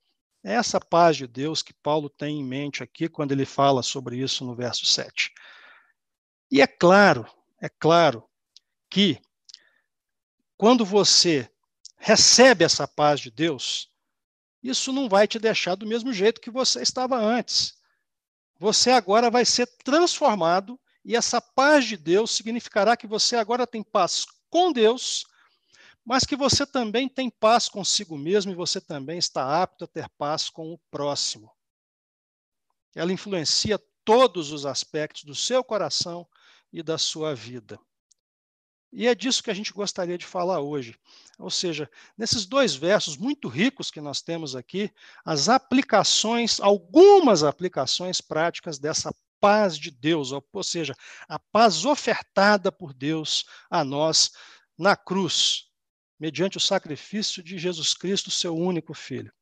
É 0.43 0.55
essa 0.55 0.81
paz 0.81 1.17
de 1.17 1.27
Deus 1.27 1.63
que 1.63 1.75
Paulo 1.75 2.09
tem 2.09 2.41
em 2.41 2.45
mente 2.45 2.83
aqui 2.83 3.09
quando 3.09 3.33
ele 3.33 3.45
fala 3.45 3.83
sobre 3.83 4.17
isso 4.17 4.45
no 4.45 4.55
verso 4.55 4.87
7. 4.87 5.33
E 6.51 6.61
é 6.63 6.67
claro, 6.67 7.29
é 7.61 7.69
claro 7.69 8.25
que 8.89 9.21
quando 10.57 10.85
você 10.85 11.51
recebe 11.97 12.65
essa 12.65 12.87
paz 12.89 13.21
de 13.21 13.31
Deus, 13.31 13.91
isso 14.63 14.93
não 14.93 15.09
vai 15.09 15.29
te 15.29 15.39
deixar 15.39 15.75
do 15.75 15.87
mesmo 15.87 16.13
jeito 16.13 16.41
que 16.41 16.51
você 16.51 16.83
estava 16.83 17.17
antes. 17.17 17.75
Você 18.59 18.91
agora 18.91 19.31
vai 19.31 19.45
ser 19.45 19.67
transformado 19.85 20.81
e 21.05 21.15
essa 21.15 21.41
paz 21.41 21.85
de 21.85 21.97
Deus 21.97 22.31
significará 22.31 22.97
que 22.97 23.07
você 23.07 23.37
agora 23.37 23.67
tem 23.67 23.83
paz 23.83 24.25
com 24.49 24.73
Deus, 24.73 25.27
mas 26.05 26.25
que 26.25 26.37
você 26.37 26.65
também 26.67 27.09
tem 27.09 27.29
paz 27.29 27.69
consigo 27.69 28.17
mesmo 28.17 28.53
e 28.53 28.55
você 28.55 28.81
também 28.81 29.19
está 29.19 29.63
apto 29.63 29.85
a 29.85 29.89
ter 29.89 30.09
paz 30.11 30.49
com 30.49 30.73
o 30.73 30.79
próximo. 30.91 31.53
Ela 32.95 33.13
influencia 33.13 33.79
todos 34.05 34.53
os 34.53 34.65
aspectos 34.65 35.25
do 35.25 35.35
seu 35.35 35.63
coração 35.63 36.27
e 36.73 36.83
da 36.83 36.97
sua 36.97 37.35
vida. 37.35 37.79
E 38.93 39.07
é 39.07 39.15
disso 39.15 39.43
que 39.43 39.51
a 39.51 39.55
gente 39.55 39.73
gostaria 39.73 40.17
de 40.17 40.25
falar 40.25 40.61
hoje. 40.61 40.97
Ou 41.39 41.51
seja, 41.51 41.91
nesses 42.17 42.47
dois 42.47 42.75
versos 42.75 43.17
muito 43.17 43.49
ricos 43.49 43.91
que 43.91 44.01
nós 44.01 44.23
temos 44.23 44.57
aqui, 44.57 44.91
as 45.25 45.49
aplicações, 45.49 46.61
algumas 46.61 47.43
aplicações 47.43 48.21
práticas 48.21 48.79
dessa 48.79 49.15
paz 49.41 49.79
de 49.79 49.91
Deus, 49.91 50.33
ou 50.33 50.63
seja, 50.63 50.95
a 51.29 51.39
paz 51.39 51.85
ofertada 51.85 52.73
por 52.73 52.95
Deus 52.95 53.45
a 53.71 53.85
nós 53.85 54.33
na 54.79 54.97
cruz, 54.97 55.67
mediante 56.19 56.57
o 56.57 56.61
sacrifício 56.61 57.43
de 57.43 57.59
Jesus 57.59 57.93
Cristo, 57.95 58.31
seu 58.31 58.57
único 58.57 58.95
filho. 58.95 59.33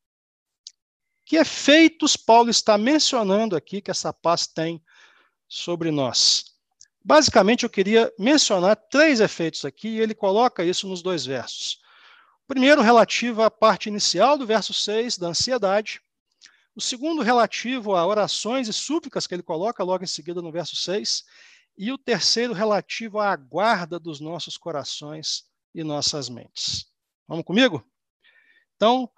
Que 1.25 1.37
efeitos 1.37 2.17
Paulo 2.17 2.51
está 2.51 2.77
mencionando 2.77 3.57
aqui 3.57 3.81
que 3.81 3.91
essa 3.91 4.13
paz 4.13 4.47
tem 4.47 4.85
sobre 5.49 5.91
nós? 5.91 6.53
Basicamente, 7.04 7.64
eu 7.64 7.70
queria 7.70 8.11
mencionar 8.18 8.76
três 8.76 9.20
efeitos 9.20 9.64
aqui, 9.66 9.88
e 9.88 10.00
ele 10.00 10.14
coloca 10.14 10.64
isso 10.64 10.88
nos 10.88 11.02
dois 11.02 11.26
versos. 11.26 11.78
O 12.44 12.46
primeiro, 12.46 12.80
relativo 12.80 13.42
à 13.42 13.50
parte 13.50 13.90
inicial 13.90 14.38
do 14.38 14.46
verso 14.46 14.73
6, 14.73 15.18
da 15.18 15.28
ansiedade. 15.28 16.00
O 16.75 16.80
segundo, 16.80 17.20
relativo 17.23 17.94
a 17.94 18.06
orações 18.06 18.68
e 18.68 18.73
súplicas, 18.73 19.26
que 19.26 19.34
ele 19.34 19.42
coloca 19.42 19.84
logo 19.84 20.02
em 20.02 20.06
seguida 20.06 20.40
no 20.40 20.50
verso 20.50 20.76
6. 20.76 21.25
E 21.76 21.92
o 21.92 21.99
terceiro, 21.99 22.54
relativo 22.54 23.20
à 23.20 23.37
guarda 23.37 23.99
dos 23.99 24.18
nossos 24.18 24.56
corações 24.56 25.44
e 25.75 25.84
nossas 25.84 26.30
mentes. 26.30 26.87
Vamos 27.28 27.44
comigo? 27.44 27.84
Então, 28.76 29.11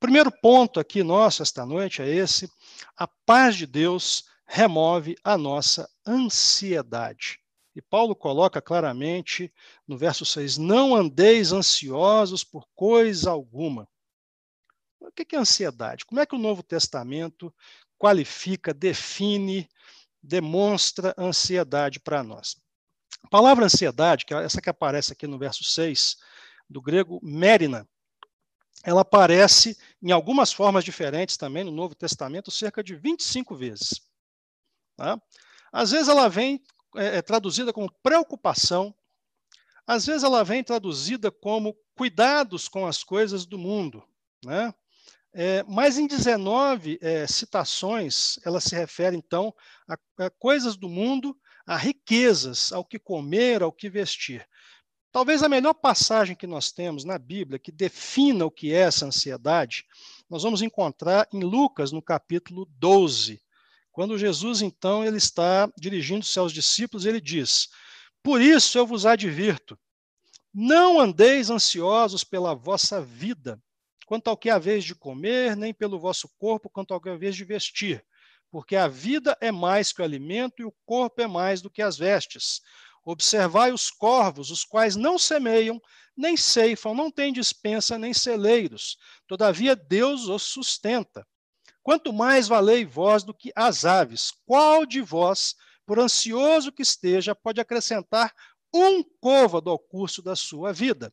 primeiro 0.00 0.32
ponto 0.32 0.80
aqui 0.80 1.04
nosso 1.04 1.42
esta 1.42 1.64
noite 1.64 2.02
é 2.02 2.08
esse: 2.08 2.50
a 2.96 3.06
paz 3.06 3.56
de 3.56 3.66
Deus 3.66 4.24
remove 4.54 5.16
a 5.24 5.38
nossa 5.38 5.88
ansiedade. 6.06 7.40
E 7.74 7.80
Paulo 7.80 8.14
coloca 8.14 8.60
claramente 8.60 9.50
no 9.88 9.96
verso 9.96 10.26
6: 10.26 10.58
Não 10.58 10.94
andeis 10.94 11.52
ansiosos 11.52 12.44
por 12.44 12.68
coisa 12.74 13.30
alguma. 13.30 13.88
O 15.00 15.10
que 15.10 15.34
é 15.34 15.38
ansiedade? 15.38 16.04
Como 16.04 16.20
é 16.20 16.26
que 16.26 16.34
o 16.34 16.38
Novo 16.38 16.62
Testamento 16.62 17.52
qualifica, 17.98 18.74
define, 18.74 19.66
demonstra 20.22 21.14
ansiedade 21.16 21.98
para 21.98 22.22
nós? 22.22 22.56
A 23.24 23.28
palavra 23.28 23.64
ansiedade, 23.64 24.26
que 24.26 24.34
é 24.34 24.44
essa 24.44 24.60
que 24.60 24.68
aparece 24.68 25.14
aqui 25.14 25.26
no 25.26 25.38
verso 25.38 25.64
6, 25.64 26.18
do 26.68 26.82
grego 26.82 27.18
mérina, 27.22 27.88
ela 28.84 29.00
aparece 29.00 29.78
em 30.02 30.12
algumas 30.12 30.52
formas 30.52 30.84
diferentes 30.84 31.38
também 31.38 31.64
no 31.64 31.72
Novo 31.72 31.94
Testamento, 31.94 32.50
cerca 32.50 32.84
de 32.84 32.94
25 32.94 33.56
vezes. 33.56 34.11
Tá? 35.02 35.20
Às 35.72 35.90
vezes 35.90 36.06
ela 36.06 36.28
vem 36.28 36.62
é, 36.94 37.16
é, 37.16 37.22
traduzida 37.22 37.72
como 37.72 37.92
preocupação, 38.04 38.94
às 39.84 40.06
vezes 40.06 40.22
ela 40.22 40.44
vem 40.44 40.62
traduzida 40.62 41.28
como 41.28 41.76
cuidados 41.96 42.68
com 42.68 42.86
as 42.86 43.02
coisas 43.02 43.44
do 43.44 43.58
mundo. 43.58 44.04
Né? 44.44 44.72
É, 45.34 45.64
mas 45.64 45.98
em 45.98 46.06
19 46.06 47.00
é, 47.02 47.26
citações, 47.26 48.38
ela 48.44 48.60
se 48.60 48.76
refere, 48.76 49.16
então, 49.16 49.52
a, 49.88 49.98
a 50.24 50.30
coisas 50.30 50.76
do 50.76 50.88
mundo, 50.88 51.36
a 51.66 51.76
riquezas, 51.76 52.72
ao 52.72 52.84
que 52.84 52.96
comer, 52.96 53.60
ao 53.60 53.72
que 53.72 53.90
vestir. 53.90 54.48
Talvez 55.10 55.42
a 55.42 55.48
melhor 55.48 55.74
passagem 55.74 56.36
que 56.36 56.46
nós 56.46 56.70
temos 56.70 57.04
na 57.04 57.18
Bíblia 57.18 57.58
que 57.58 57.72
defina 57.72 58.46
o 58.46 58.52
que 58.52 58.72
é 58.72 58.82
essa 58.82 59.04
ansiedade, 59.04 59.84
nós 60.30 60.44
vamos 60.44 60.62
encontrar 60.62 61.26
em 61.32 61.42
Lucas, 61.42 61.90
no 61.90 62.00
capítulo 62.00 62.68
12, 62.78 63.42
quando 63.92 64.18
Jesus, 64.18 64.62
então, 64.62 65.04
ele 65.04 65.18
está 65.18 65.70
dirigindo-se 65.76 66.38
aos 66.38 66.52
discípulos, 66.52 67.04
ele 67.04 67.20
diz: 67.20 67.68
Por 68.22 68.40
isso 68.40 68.78
eu 68.78 68.86
vos 68.86 69.04
advirto, 69.04 69.78
não 70.52 70.98
andeis 70.98 71.50
ansiosos 71.50 72.24
pela 72.24 72.54
vossa 72.54 73.02
vida, 73.02 73.62
quanto 74.06 74.28
ao 74.28 74.36
que 74.36 74.50
haveis 74.50 74.84
de 74.84 74.94
comer, 74.94 75.56
nem 75.56 75.72
pelo 75.74 76.00
vosso 76.00 76.28
corpo, 76.38 76.70
quanto 76.70 76.92
ao 76.92 77.00
que 77.00 77.10
haveis 77.10 77.36
de 77.36 77.44
vestir. 77.44 78.04
Porque 78.50 78.76
a 78.76 78.88
vida 78.88 79.36
é 79.40 79.50
mais 79.50 79.92
que 79.92 80.02
o 80.02 80.04
alimento 80.04 80.60
e 80.60 80.64
o 80.64 80.74
corpo 80.84 81.22
é 81.22 81.26
mais 81.26 81.62
do 81.62 81.70
que 81.70 81.80
as 81.80 81.96
vestes. 81.96 82.60
Observai 83.04 83.72
os 83.72 83.90
corvos, 83.90 84.50
os 84.50 84.64
quais 84.64 84.94
não 84.94 85.18
semeiam, 85.18 85.80
nem 86.16 86.36
ceifam, 86.36 86.94
não 86.94 87.10
têm 87.10 87.32
dispensa, 87.32 87.98
nem 87.98 88.12
celeiros. 88.12 88.96
Todavia 89.26 89.74
Deus 89.74 90.28
os 90.28 90.42
sustenta. 90.42 91.26
Quanto 91.82 92.12
mais 92.12 92.46
valei 92.46 92.84
vós 92.84 93.24
do 93.24 93.34
que 93.34 93.52
as 93.56 93.84
aves, 93.84 94.32
qual 94.46 94.86
de 94.86 95.00
vós, 95.00 95.56
por 95.84 95.98
ansioso 95.98 96.70
que 96.70 96.82
esteja, 96.82 97.34
pode 97.34 97.60
acrescentar 97.60 98.32
um 98.72 99.02
côvado 99.20 99.68
ao 99.68 99.78
curso 99.78 100.22
da 100.22 100.36
sua 100.36 100.72
vida? 100.72 101.12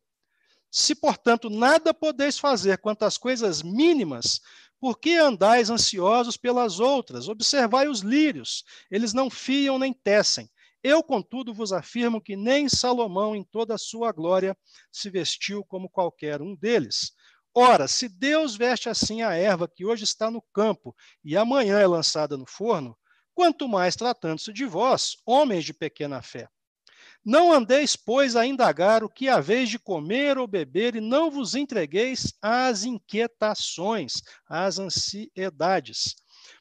Se, 0.70 0.94
portanto, 0.94 1.50
nada 1.50 1.92
podeis 1.92 2.38
fazer 2.38 2.78
quanto 2.78 3.04
às 3.04 3.18
coisas 3.18 3.62
mínimas, 3.62 4.40
por 4.78 4.98
que 4.98 5.16
andais 5.16 5.68
ansiosos 5.68 6.36
pelas 6.36 6.78
outras? 6.78 7.28
Observai 7.28 7.88
os 7.88 8.00
lírios, 8.00 8.64
eles 8.90 9.12
não 9.12 9.28
fiam 9.28 9.78
nem 9.78 9.92
tecem. 9.92 10.48
Eu, 10.82 11.02
contudo, 11.02 11.52
vos 11.52 11.72
afirmo 11.72 12.22
que 12.22 12.36
nem 12.36 12.68
Salomão, 12.68 13.36
em 13.36 13.44
toda 13.44 13.74
a 13.74 13.78
sua 13.78 14.12
glória, 14.12 14.56
se 14.90 15.10
vestiu 15.10 15.62
como 15.62 15.90
qualquer 15.90 16.40
um 16.40 16.56
deles. 16.56 17.12
Ora, 17.54 17.88
se 17.88 18.08
Deus 18.08 18.54
veste 18.56 18.88
assim 18.88 19.22
a 19.22 19.34
erva 19.34 19.68
que 19.68 19.84
hoje 19.84 20.04
está 20.04 20.30
no 20.30 20.40
campo 20.52 20.94
e 21.24 21.36
amanhã 21.36 21.78
é 21.80 21.86
lançada 21.86 22.36
no 22.36 22.46
forno, 22.46 22.96
quanto 23.34 23.68
mais 23.68 23.96
tratando-se 23.96 24.52
de 24.52 24.64
vós, 24.64 25.16
homens 25.26 25.64
de 25.64 25.74
pequena 25.74 26.22
fé. 26.22 26.48
Não 27.24 27.52
andeis, 27.52 27.96
pois, 27.96 28.34
a 28.36 28.46
indagar 28.46 29.04
o 29.04 29.08
que 29.08 29.28
haveis 29.28 29.68
de 29.68 29.78
comer 29.78 30.38
ou 30.38 30.46
beber, 30.46 30.94
e 30.96 31.00
não 31.00 31.30
vos 31.30 31.54
entregueis 31.54 32.32
às 32.40 32.84
inquietações, 32.84 34.22
às 34.48 34.78
ansiedades. 34.78 36.14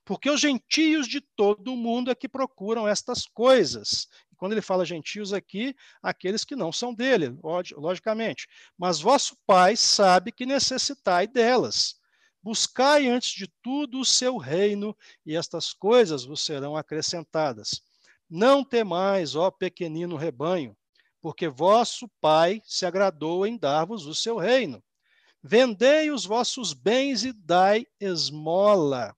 Porque 0.04 0.30
os 0.30 0.42
gentios 0.42 1.08
de 1.08 1.22
todo 1.22 1.72
o 1.72 1.78
mundo 1.78 2.12
é 2.12 2.16
que 2.16 2.28
procuram 2.28 2.88
estas 2.88 3.26
coisas, 3.26 4.08
quando 4.40 4.54
ele 4.54 4.62
fala 4.62 4.86
gentios 4.86 5.34
aqui, 5.34 5.76
aqueles 6.02 6.46
que 6.46 6.56
não 6.56 6.72
são 6.72 6.94
dele, 6.94 7.38
logicamente. 7.76 8.48
Mas 8.78 9.02
vosso 9.02 9.38
Pai 9.46 9.76
sabe 9.76 10.32
que 10.32 10.46
necessitai 10.46 11.28
delas. 11.28 12.00
Buscai 12.42 13.08
antes 13.08 13.32
de 13.32 13.48
tudo 13.62 14.00
o 14.00 14.06
seu 14.06 14.38
reino, 14.38 14.96
e 15.26 15.36
estas 15.36 15.74
coisas 15.74 16.24
vos 16.24 16.42
serão 16.42 16.78
acrescentadas. 16.78 17.82
Não 18.30 18.64
temais, 18.64 19.36
ó 19.36 19.52
pequenino 19.52 20.16
rebanho, 20.16 20.76
porque 21.20 21.50
vosso 21.50 22.10
Pai 22.22 22.62
se 22.64 22.86
agradou 22.86 23.46
em 23.46 23.58
dar-vos 23.58 24.06
o 24.06 24.16
seu 24.16 24.38
reino. 24.38 24.82
Vendei 25.44 26.12
os 26.12 26.26
vossos 26.26 26.74
bens 26.74 27.26
e 27.26 27.34
dai 27.34 27.86
esmola. 28.00 29.14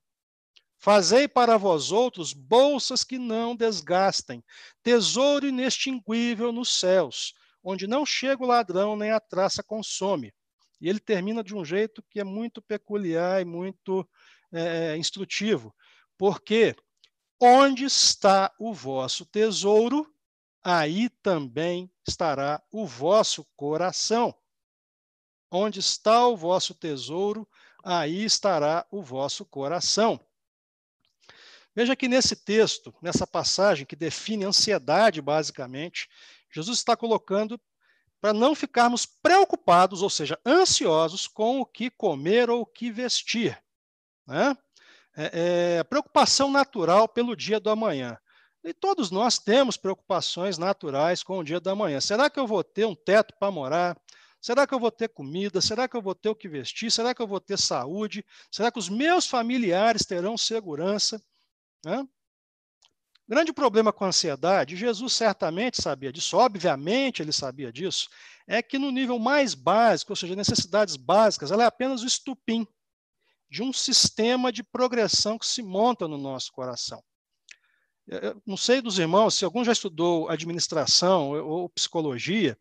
Fazei 0.83 1.27
para 1.27 1.57
vós 1.57 1.91
outros 1.91 2.33
bolsas 2.33 3.03
que 3.03 3.19
não 3.19 3.55
desgastem, 3.55 4.43
tesouro 4.81 5.47
inextinguível 5.47 6.51
nos 6.51 6.69
céus, 6.73 7.35
onde 7.63 7.85
não 7.85 8.03
chega 8.03 8.43
o 8.43 8.47
ladrão 8.47 8.95
nem 8.95 9.11
a 9.11 9.19
traça 9.19 9.61
consome, 9.61 10.33
E 10.81 10.89
ele 10.89 10.99
termina 10.99 11.43
de 11.43 11.53
um 11.53 11.63
jeito 11.63 12.01
que 12.09 12.19
é 12.19 12.23
muito 12.23 12.63
peculiar 12.63 13.39
e 13.39 13.45
muito 13.45 14.09
é, 14.51 14.97
instrutivo. 14.97 15.71
Porque 16.17 16.75
onde 17.39 17.85
está 17.85 18.51
o 18.57 18.73
vosso 18.73 19.23
tesouro, 19.23 20.11
aí 20.63 21.09
também 21.21 21.91
estará 22.07 22.59
o 22.71 22.87
vosso 22.87 23.45
coração. 23.55 24.33
Onde 25.51 25.79
está 25.79 26.25
o 26.25 26.35
vosso 26.35 26.73
tesouro, 26.73 27.47
aí 27.83 28.25
estará 28.25 28.83
o 28.89 29.03
vosso 29.03 29.45
coração. 29.45 30.19
Veja 31.75 31.95
que 31.95 32.07
nesse 32.07 32.35
texto, 32.35 32.93
nessa 33.01 33.25
passagem 33.25 33.85
que 33.85 33.95
define 33.95 34.45
ansiedade, 34.45 35.21
basicamente, 35.21 36.09
Jesus 36.51 36.79
está 36.79 36.95
colocando 36.97 37.59
para 38.19 38.33
não 38.33 38.53
ficarmos 38.53 39.05
preocupados, 39.05 40.01
ou 40.01 40.09
seja, 40.09 40.39
ansiosos 40.45 41.27
com 41.27 41.59
o 41.61 41.65
que 41.65 41.89
comer 41.89 42.49
ou 42.49 42.61
o 42.61 42.65
que 42.65 42.91
vestir. 42.91 43.57
Né? 44.27 44.55
É, 45.15 45.77
é, 45.79 45.83
preocupação 45.83 46.51
natural 46.51 47.07
pelo 47.07 47.35
dia 47.35 47.59
do 47.59 47.69
amanhã. 47.69 48.17
E 48.63 48.73
todos 48.73 49.09
nós 49.09 49.39
temos 49.39 49.75
preocupações 49.75 50.57
naturais 50.57 51.23
com 51.23 51.39
o 51.39 51.43
dia 51.43 51.59
da 51.59 51.73
manhã. 51.73 51.99
Será 51.99 52.29
que 52.29 52.39
eu 52.39 52.45
vou 52.45 52.63
ter 52.63 52.85
um 52.85 52.93
teto 52.93 53.33
para 53.39 53.49
morar? 53.49 53.99
Será 54.39 54.67
que 54.67 54.73
eu 54.73 54.79
vou 54.79 54.91
ter 54.91 55.09
comida? 55.09 55.59
Será 55.61 55.87
que 55.87 55.97
eu 55.97 56.01
vou 56.01 56.13
ter 56.13 56.29
o 56.29 56.35
que 56.35 56.47
vestir? 56.47 56.91
Será 56.91 57.15
que 57.15 57.21
eu 57.21 57.27
vou 57.27 57.39
ter 57.39 57.57
saúde? 57.57 58.23
Será 58.51 58.71
que 58.71 58.77
os 58.77 58.87
meus 58.87 59.25
familiares 59.25 60.05
terão 60.05 60.37
segurança? 60.37 61.21
Né? 61.83 62.07
Grande 63.27 63.53
problema 63.53 63.93
com 63.93 64.03
a 64.03 64.09
ansiedade, 64.09 64.75
Jesus 64.75 65.13
certamente 65.13 65.81
sabia 65.81 66.11
disso, 66.11 66.35
obviamente 66.35 67.21
ele 67.21 67.31
sabia 67.31 67.71
disso, 67.71 68.09
é 68.45 68.61
que 68.61 68.77
no 68.77 68.91
nível 68.91 69.17
mais 69.17 69.53
básico, 69.53 70.11
ou 70.11 70.15
seja, 70.15 70.35
necessidades 70.35 70.97
básicas, 70.97 71.51
ela 71.51 71.63
é 71.63 71.65
apenas 71.65 72.03
o 72.03 72.07
estupim 72.07 72.67
de 73.49 73.63
um 73.63 73.71
sistema 73.71 74.51
de 74.51 74.63
progressão 74.63 75.37
que 75.37 75.45
se 75.45 75.61
monta 75.61 76.07
no 76.07 76.17
nosso 76.17 76.51
coração. 76.51 77.01
Eu 78.07 78.41
não 78.45 78.57
sei 78.57 78.81
dos 78.81 78.99
irmãos, 78.99 79.35
se 79.35 79.45
algum 79.45 79.63
já 79.63 79.71
estudou 79.71 80.27
administração 80.27 81.31
ou 81.31 81.69
psicologia, 81.69 82.57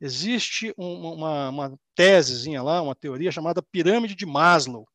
existe 0.00 0.72
uma, 0.76 1.50
uma 1.50 1.78
tesezinha 1.94 2.62
lá, 2.62 2.80
uma 2.80 2.94
teoria 2.94 3.30
chamada 3.30 3.62
pirâmide 3.62 4.14
de 4.14 4.24
Maslow, 4.24 4.86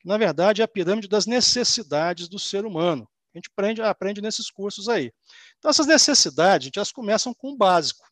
que 0.00 0.08
na 0.08 0.16
verdade 0.16 0.62
é 0.62 0.64
a 0.64 0.68
pirâmide 0.68 1.08
das 1.08 1.26
necessidades 1.26 2.28
do 2.28 2.38
ser 2.38 2.64
humano. 2.64 3.06
A 3.34 3.38
gente 3.38 3.50
aprende, 3.50 3.82
aprende 3.82 4.20
nesses 4.20 4.50
cursos 4.50 4.88
aí. 4.88 5.12
Então, 5.58 5.70
essas 5.70 5.86
necessidades, 5.86 6.66
gente, 6.66 6.78
elas 6.78 6.92
começam 6.92 7.34
com 7.34 7.52
o 7.52 7.56
básico: 7.56 8.06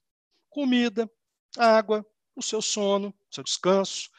comida, 0.49 1.11
água, 1.57 2.05
o 2.35 2.43
seu 2.43 2.61
sono, 2.61 3.09
o 3.09 3.35
seu 3.35 3.43
descanso. 3.43 4.11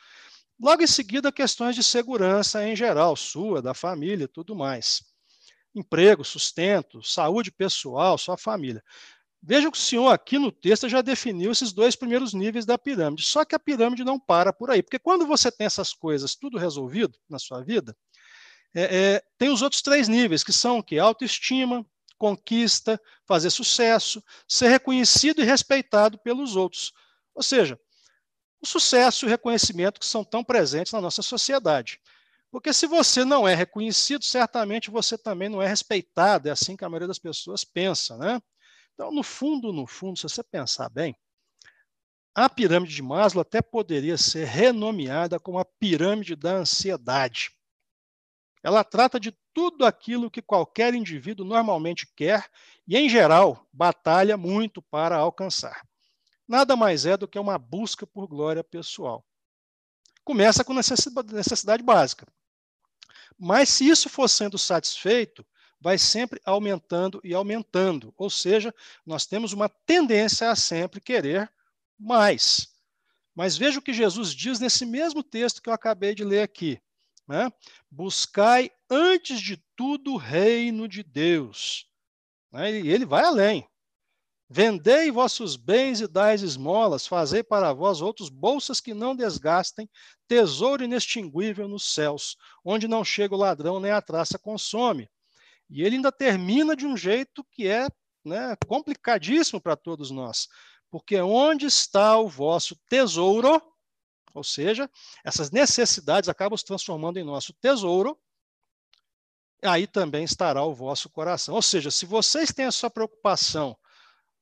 Logo 0.59 0.81
em 0.81 0.87
seguida, 0.87 1.31
questões 1.31 1.75
de 1.75 1.83
segurança 1.83 2.67
em 2.67 2.75
geral, 2.75 3.15
sua, 3.15 3.61
da 3.61 3.75
família, 3.75 4.27
tudo 4.27 4.55
mais. 4.55 5.03
Emprego, 5.75 6.25
sustento, 6.25 7.03
saúde 7.03 7.51
pessoal, 7.51 8.17
sua 8.17 8.37
família. 8.37 8.83
Veja 9.41 9.69
que 9.69 9.77
o 9.77 9.79
senhor 9.81 10.09
aqui 10.09 10.39
no 10.39 10.51
texto 10.51 10.89
já 10.89 11.01
definiu 11.01 11.51
esses 11.51 11.71
dois 11.71 11.95
primeiros 11.95 12.33
níveis 12.33 12.65
da 12.65 12.75
pirâmide. 12.75 13.23
Só 13.23 13.45
que 13.45 13.55
a 13.55 13.59
pirâmide 13.59 14.03
não 14.03 14.19
para 14.19 14.51
por 14.51 14.71
aí, 14.71 14.81
porque 14.81 14.97
quando 14.97 15.27
você 15.27 15.51
tem 15.51 15.67
essas 15.67 15.93
coisas 15.93 16.35
tudo 16.35 16.57
resolvido 16.57 17.17
na 17.29 17.37
sua 17.37 17.63
vida, 17.63 17.95
é, 18.79 19.15
é, 19.15 19.23
tem 19.39 19.49
os 19.49 19.63
outros 19.63 19.81
três 19.81 20.07
níveis, 20.07 20.43
que 20.43 20.53
são 20.53 20.83
que? 20.83 20.99
Autoestima, 20.99 21.83
conquista, 22.15 23.01
fazer 23.25 23.49
sucesso, 23.49 24.23
ser 24.47 24.67
reconhecido 24.67 25.41
e 25.41 25.45
respeitado 25.45 26.19
pelos 26.19 26.55
outros. 26.55 26.93
Ou 27.33 27.41
seja, 27.41 27.79
o 28.61 28.67
sucesso 28.67 29.25
e 29.25 29.27
o 29.27 29.29
reconhecimento 29.29 29.99
que 29.99 30.05
são 30.05 30.23
tão 30.23 30.43
presentes 30.43 30.93
na 30.93 31.01
nossa 31.01 31.23
sociedade. 31.23 31.99
Porque 32.51 32.71
se 32.71 32.85
você 32.85 33.25
não 33.25 33.47
é 33.47 33.55
reconhecido, 33.55 34.23
certamente 34.23 34.91
você 34.91 35.17
também 35.17 35.49
não 35.49 35.59
é 35.61 35.67
respeitado, 35.67 36.47
é 36.47 36.51
assim 36.51 36.77
que 36.77 36.85
a 36.85 36.89
maioria 36.89 37.07
das 37.07 37.19
pessoas 37.19 37.63
pensa, 37.63 38.15
né? 38.15 38.39
Então, 38.93 39.11
no 39.11 39.23
fundo, 39.23 39.73
no 39.73 39.87
fundo, 39.87 40.17
se 40.17 40.23
você 40.23 40.43
pensar 40.43 40.89
bem, 40.89 41.15
a 42.35 42.47
pirâmide 42.47 42.93
de 42.93 43.01
Maslow 43.01 43.41
até 43.41 43.59
poderia 43.59 44.17
ser 44.17 44.45
renomeada 44.45 45.39
como 45.39 45.57
a 45.57 45.65
pirâmide 45.65 46.35
da 46.35 46.53
ansiedade. 46.53 47.56
Ela 48.63 48.83
trata 48.83 49.19
de 49.19 49.35
tudo 49.53 49.85
aquilo 49.85 50.31
que 50.31 50.41
qualquer 50.41 50.93
indivíduo 50.93 51.45
normalmente 51.45 52.07
quer 52.15 52.49
e, 52.87 52.97
em 52.97 53.09
geral, 53.09 53.65
batalha 53.71 54.37
muito 54.37 54.81
para 54.81 55.17
alcançar. 55.17 55.87
Nada 56.47 56.75
mais 56.75 57.05
é 57.05 57.17
do 57.17 57.27
que 57.27 57.37
uma 57.37 57.57
busca 57.57 58.07
por 58.07 58.27
glória 58.27 58.63
pessoal. 58.63 59.25
Começa 60.23 60.63
com 60.63 60.73
necessidade 60.73 61.83
básica. 61.83 62.25
Mas 63.37 63.69
se 63.69 63.87
isso 63.87 64.09
for 64.09 64.27
sendo 64.27 64.57
satisfeito, 64.57 65.45
vai 65.79 65.97
sempre 65.97 66.41
aumentando 66.45 67.21
e 67.23 67.33
aumentando. 67.33 68.13
Ou 68.17 68.29
seja, 68.29 68.73
nós 69.05 69.25
temos 69.25 69.53
uma 69.53 69.69
tendência 69.69 70.49
a 70.49 70.55
sempre 70.55 70.99
querer 70.99 71.51
mais. 71.99 72.73
Mas 73.35 73.57
veja 73.57 73.79
o 73.79 73.81
que 73.81 73.93
Jesus 73.93 74.33
diz 74.33 74.59
nesse 74.59 74.85
mesmo 74.85 75.21
texto 75.21 75.61
que 75.61 75.69
eu 75.69 75.73
acabei 75.73 76.15
de 76.15 76.23
ler 76.23 76.41
aqui. 76.41 76.81
Né? 77.27 77.51
Buscai 77.91 78.71
antes 78.89 79.41
de 79.41 79.61
tudo 79.75 80.13
o 80.13 80.17
reino 80.17 80.87
de 80.87 81.03
Deus. 81.03 81.89
Né? 82.51 82.79
E 82.79 82.89
ele 82.89 83.05
vai 83.05 83.23
além. 83.23 83.67
Vendei 84.49 85.11
vossos 85.11 85.57
bens 85.57 85.99
e 85.99 86.07
dais 86.07 86.41
esmolas, 86.41 87.05
fazei 87.05 87.43
para 87.43 87.73
vós 87.73 87.99
outros 87.99 88.29
bolsas 88.29 88.79
que 88.79 88.93
não 88.93 89.13
desgastem, 89.13 89.89
tesouro 90.25 90.85
inextinguível 90.85 91.67
nos 91.67 91.93
céus, 91.93 92.37
onde 92.63 92.87
não 92.87 93.03
chega 93.03 93.35
o 93.35 93.37
ladrão 93.37 93.77
nem 93.77 93.91
a 93.91 94.01
traça 94.01 94.39
consome. 94.39 95.09
E 95.69 95.83
ele 95.83 95.97
ainda 95.97 96.13
termina 96.13 96.77
de 96.77 96.85
um 96.85 96.95
jeito 96.95 97.43
que 97.51 97.67
é 97.67 97.89
né, 98.23 98.55
complicadíssimo 98.67 99.59
para 99.59 99.75
todos 99.75 100.11
nós. 100.11 100.47
Porque 100.89 101.19
onde 101.19 101.65
está 101.65 102.17
o 102.17 102.29
vosso 102.29 102.77
tesouro, 102.89 103.61
ou 104.37 104.43
seja, 104.43 104.89
essas 105.23 105.49
necessidades 105.49 106.29
acabam 106.29 106.55
se 106.55 106.63
transformando 106.63 107.17
em 107.17 107.23
nosso 107.23 107.53
tesouro. 107.53 108.17
Aí 109.63 109.87
também 109.87 110.23
estará 110.23 110.63
o 110.63 110.75
vosso 110.75 111.09
coração. 111.09 111.55
Ou 111.55 111.61
seja, 111.61 111.89
se 111.89 112.05
vocês 112.05 112.53
têm 112.53 112.65
a 112.65 112.71
sua 112.71 112.89
preocupação 112.89 113.75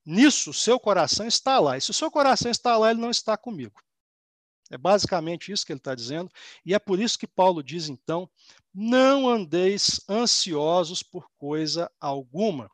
nisso, 0.04 0.52
seu 0.52 0.78
coração 0.78 1.26
está 1.26 1.58
lá. 1.58 1.78
E 1.78 1.80
se 1.80 1.90
o 1.90 1.94
seu 1.94 2.10
coração 2.10 2.50
está 2.50 2.76
lá, 2.76 2.90
ele 2.90 3.00
não 3.00 3.10
está 3.10 3.38
comigo. 3.38 3.80
É 4.70 4.76
basicamente 4.76 5.50
isso 5.50 5.64
que 5.64 5.72
ele 5.72 5.80
está 5.80 5.94
dizendo. 5.94 6.30
E 6.64 6.74
é 6.74 6.78
por 6.78 7.00
isso 7.00 7.18
que 7.18 7.26
Paulo 7.26 7.62
diz, 7.62 7.88
então, 7.88 8.28
não 8.74 9.26
andeis 9.26 10.00
ansiosos 10.06 11.02
por 11.02 11.26
coisa 11.38 11.90
alguma. 11.98 12.70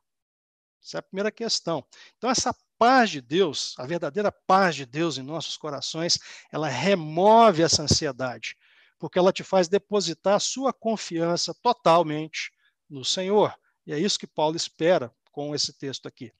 Essa 0.82 0.98
é 0.98 1.00
a 1.00 1.02
primeira 1.02 1.30
questão. 1.30 1.87
Então, 2.16 2.28
essa 2.28 2.52
paz 2.83 3.11
de 3.11 3.21
Deus, 3.21 3.77
a 3.79 3.87
verdadeira 3.87 4.33
paz 4.33 4.75
de 4.75 4.85
Deus 4.85 5.16
em 5.16 5.23
nossos 5.23 5.57
corações, 5.57 6.18
ela 6.51 6.66
remove 6.66 7.62
essa 7.62 7.85
ansiedade, 7.85 8.57
porque 8.99 9.21
ela 9.21 9.33
te 9.33 9.45
faz 9.45 9.68
depositar 9.68 10.40
sua 10.40 10.73
confiança 10.73 11.55
totalmente 11.62 12.51
no 12.90 13.05
Senhor. 13.05 13.57
E 13.87 13.92
é 13.92 14.01
isso 14.01 14.18
que 14.18 14.27
Paulo 14.27 14.57
espera 14.57 15.14
com 15.31 15.55
esse 15.55 15.73
texto 15.73 16.09
aqui. 16.09 16.33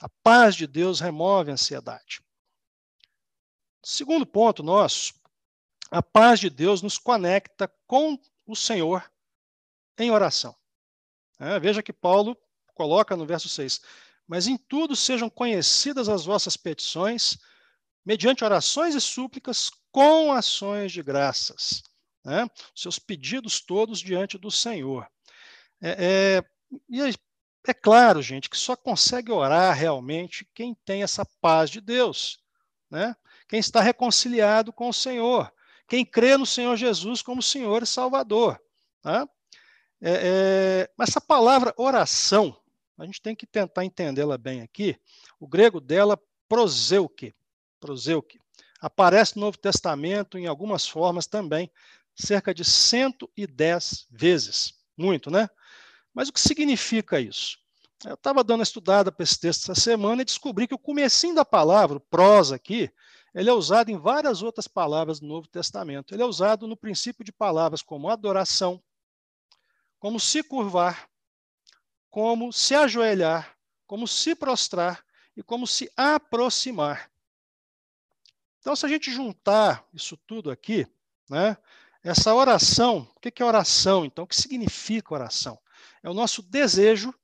A 0.00 0.08
paz 0.22 0.54
de 0.54 0.66
Deus 0.66 0.98
remove 0.98 1.50
a 1.50 1.54
ansiedade. 1.54 2.22
Segundo 3.84 4.24
ponto 4.24 4.62
nosso, 4.62 5.12
a 5.90 6.02
paz 6.02 6.40
de 6.40 6.48
Deus 6.48 6.80
nos 6.80 6.96
conecta 6.96 7.70
com 7.86 8.18
o 8.46 8.56
Senhor 8.56 9.12
em 9.98 10.10
oração. 10.10 10.56
É, 11.38 11.60
veja 11.60 11.82
que 11.82 11.92
Paulo 11.92 12.34
coloca 12.72 13.14
no 13.14 13.26
verso 13.26 13.50
6: 13.50 13.82
mas 14.26 14.46
em 14.46 14.56
tudo 14.56 14.96
sejam 14.96 15.28
conhecidas 15.28 16.08
as 16.08 16.24
vossas 16.24 16.56
petições, 16.56 17.38
mediante 18.04 18.44
orações 18.44 18.94
e 18.94 19.00
súplicas, 19.00 19.70
com 19.90 20.32
ações 20.32 20.92
de 20.92 21.02
graças. 21.02 21.82
Né? 22.24 22.48
Seus 22.74 22.98
pedidos 22.98 23.60
todos 23.60 24.00
diante 24.00 24.38
do 24.38 24.50
Senhor. 24.50 25.06
É, 25.80 26.40
é, 27.00 27.12
é, 27.68 27.74
claro, 27.74 28.22
gente, 28.22 28.48
que 28.48 28.56
só 28.56 28.76
consegue 28.76 29.32
orar 29.32 29.76
realmente 29.76 30.48
quem 30.54 30.74
tem 30.84 31.02
essa 31.02 31.26
paz 31.40 31.70
de 31.70 31.80
Deus. 31.80 32.40
Né? 32.90 33.14
Quem 33.48 33.58
está 33.58 33.80
reconciliado 33.80 34.72
com 34.72 34.88
o 34.88 34.94
Senhor. 34.94 35.52
Quem 35.88 36.06
crê 36.06 36.36
no 36.36 36.46
Senhor 36.46 36.76
Jesus 36.76 37.20
como 37.20 37.42
Senhor 37.42 37.82
e 37.82 37.86
Salvador. 37.86 38.60
Tá? 39.02 39.28
É, 40.00 40.12
é, 40.84 40.90
mas 40.96 41.10
essa 41.10 41.20
palavra 41.20 41.74
oração, 41.76 42.56
a 42.98 43.04
gente 43.04 43.20
tem 43.20 43.34
que 43.34 43.46
tentar 43.46 43.84
entendê-la 43.84 44.36
bem 44.38 44.62
aqui. 44.62 44.96
O 45.40 45.46
grego 45.46 45.80
dela, 45.80 46.18
proseuke, 46.48 47.34
proseuke, 47.80 48.38
aparece 48.80 49.36
no 49.36 49.42
Novo 49.42 49.58
Testamento 49.58 50.38
em 50.38 50.46
algumas 50.46 50.86
formas 50.86 51.26
também, 51.26 51.70
cerca 52.14 52.52
de 52.54 52.64
110 52.64 54.06
vezes. 54.10 54.74
Muito, 54.96 55.30
né? 55.30 55.48
Mas 56.12 56.28
o 56.28 56.32
que 56.32 56.40
significa 56.40 57.18
isso? 57.18 57.58
Eu 58.04 58.14
estava 58.14 58.42
dando 58.42 58.58
uma 58.58 58.64
estudada 58.64 59.12
para 59.12 59.22
esse 59.22 59.38
texto 59.38 59.70
essa 59.70 59.80
semana 59.80 60.22
e 60.22 60.24
descobri 60.24 60.66
que 60.66 60.74
o 60.74 60.78
comecinho 60.78 61.34
da 61.34 61.44
palavra, 61.44 62.00
prosa 62.00 62.56
aqui, 62.56 62.90
ele 63.34 63.48
é 63.48 63.52
usado 63.52 63.90
em 63.90 63.96
várias 63.96 64.42
outras 64.42 64.68
palavras 64.68 65.20
do 65.20 65.26
Novo 65.26 65.48
Testamento. 65.48 66.12
Ele 66.12 66.22
é 66.22 66.26
usado 66.26 66.66
no 66.66 66.76
princípio 66.76 67.24
de 67.24 67.32
palavras 67.32 67.80
como 67.80 68.10
adoração, 68.10 68.82
como 69.98 70.20
se 70.20 70.42
curvar, 70.42 71.08
como 72.12 72.52
se 72.52 72.74
ajoelhar, 72.74 73.56
como 73.86 74.06
se 74.06 74.34
prostrar 74.34 75.02
e 75.34 75.42
como 75.42 75.66
se 75.66 75.90
aproximar. 75.96 77.10
Então, 78.60 78.76
se 78.76 78.84
a 78.84 78.88
gente 78.88 79.10
juntar 79.10 79.82
isso 79.94 80.18
tudo 80.18 80.50
aqui, 80.50 80.86
né, 81.28 81.56
essa 82.04 82.34
oração, 82.34 83.08
o 83.16 83.18
que 83.18 83.42
é 83.42 83.46
oração? 83.46 84.04
Então, 84.04 84.24
o 84.24 84.26
que 84.26 84.36
significa 84.36 85.14
oração? 85.14 85.58
É 86.02 86.10
o 86.10 86.14
nosso 86.14 86.42
desejo 86.42 87.14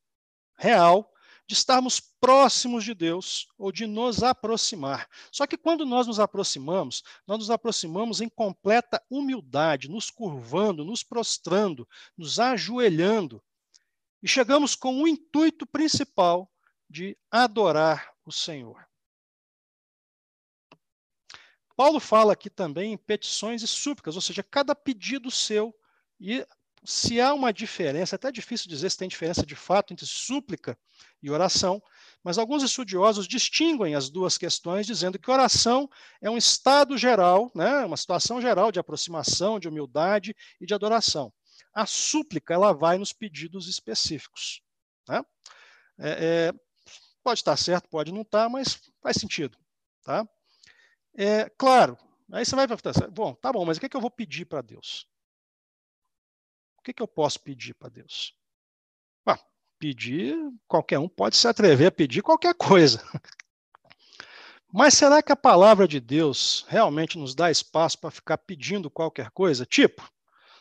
real 0.56 1.12
de 1.46 1.52
estarmos 1.52 2.00
próximos 2.00 2.82
de 2.82 2.94
Deus 2.94 3.46
ou 3.58 3.70
de 3.70 3.86
nos 3.86 4.22
aproximar. 4.22 5.06
Só 5.30 5.46
que 5.46 5.58
quando 5.58 5.84
nós 5.84 6.06
nos 6.06 6.18
aproximamos, 6.18 7.02
nós 7.26 7.38
nos 7.38 7.50
aproximamos 7.50 8.22
em 8.22 8.28
completa 8.28 9.04
humildade, 9.10 9.86
nos 9.86 10.10
curvando, 10.10 10.82
nos 10.82 11.02
prostrando, 11.02 11.86
nos 12.16 12.40
ajoelhando. 12.40 13.42
E 14.22 14.28
chegamos 14.28 14.74
com 14.74 15.02
o 15.02 15.08
intuito 15.08 15.66
principal 15.66 16.50
de 16.88 17.16
adorar 17.30 18.12
o 18.24 18.32
Senhor. 18.32 18.86
Paulo 21.76 22.00
fala 22.00 22.32
aqui 22.32 22.50
também 22.50 22.92
em 22.94 22.96
petições 22.96 23.62
e 23.62 23.68
súplicas, 23.68 24.16
ou 24.16 24.20
seja, 24.20 24.42
cada 24.42 24.74
pedido 24.74 25.30
seu 25.30 25.72
e 26.20 26.44
se 26.84 27.20
há 27.20 27.34
uma 27.34 27.52
diferença, 27.52 28.14
é 28.14 28.16
até 28.16 28.30
difícil 28.30 28.68
dizer 28.68 28.90
se 28.90 28.96
tem 28.96 29.08
diferença 29.08 29.44
de 29.44 29.54
fato 29.54 29.92
entre 29.92 30.06
súplica 30.06 30.78
e 31.22 31.30
oração, 31.30 31.82
mas 32.22 32.38
alguns 32.38 32.62
estudiosos 32.62 33.26
distinguem 33.26 33.94
as 33.94 34.08
duas 34.08 34.38
questões, 34.38 34.86
dizendo 34.86 35.18
que 35.18 35.30
oração 35.30 35.88
é 36.20 36.30
um 36.30 36.36
estado 36.36 36.96
geral, 36.96 37.50
né, 37.54 37.84
uma 37.84 37.96
situação 37.96 38.40
geral 38.40 38.70
de 38.72 38.78
aproximação, 38.78 39.58
de 39.58 39.68
humildade 39.68 40.34
e 40.60 40.66
de 40.66 40.74
adoração. 40.74 41.32
A 41.72 41.86
súplica 41.86 42.54
ela 42.54 42.72
vai 42.72 42.98
nos 42.98 43.12
pedidos 43.12 43.68
específicos. 43.68 44.62
Né? 45.08 45.22
É, 45.98 46.10
é, 46.10 46.52
pode 47.22 47.40
estar 47.40 47.56
certo, 47.56 47.88
pode 47.88 48.12
não 48.12 48.22
estar, 48.22 48.48
mas 48.48 48.80
faz 49.02 49.16
sentido. 49.16 49.58
Tá? 50.02 50.26
É, 51.16 51.48
claro, 51.50 51.98
aí 52.32 52.44
você 52.44 52.54
vai 52.54 52.66
para 52.66 52.78
bom, 53.10 53.34
tá 53.34 53.52
bom, 53.52 53.64
mas 53.64 53.76
o 53.76 53.80
que, 53.80 53.86
é 53.86 53.88
que 53.88 53.96
eu 53.96 54.00
vou 54.00 54.10
pedir 54.10 54.44
para 54.44 54.62
Deus? 54.62 55.08
que, 56.88 56.94
que 56.94 57.02
eu 57.02 57.08
posso 57.08 57.40
pedir 57.40 57.74
para 57.74 57.90
Deus? 57.90 58.34
Pedir, 59.80 60.36
qualquer 60.66 60.98
um 60.98 61.08
pode 61.08 61.36
se 61.36 61.46
atrever 61.46 61.86
a 61.86 61.92
pedir 61.92 62.20
qualquer 62.20 62.52
coisa. 62.52 63.00
Mas 64.72 64.94
será 64.94 65.22
que 65.22 65.30
a 65.30 65.36
palavra 65.36 65.86
de 65.86 66.00
Deus 66.00 66.66
realmente 66.66 67.16
nos 67.16 67.32
dá 67.32 67.48
espaço 67.48 67.96
para 68.00 68.10
ficar 68.10 68.38
pedindo 68.38 68.90
qualquer 68.90 69.30
coisa? 69.30 69.64
Tipo, 69.64 70.02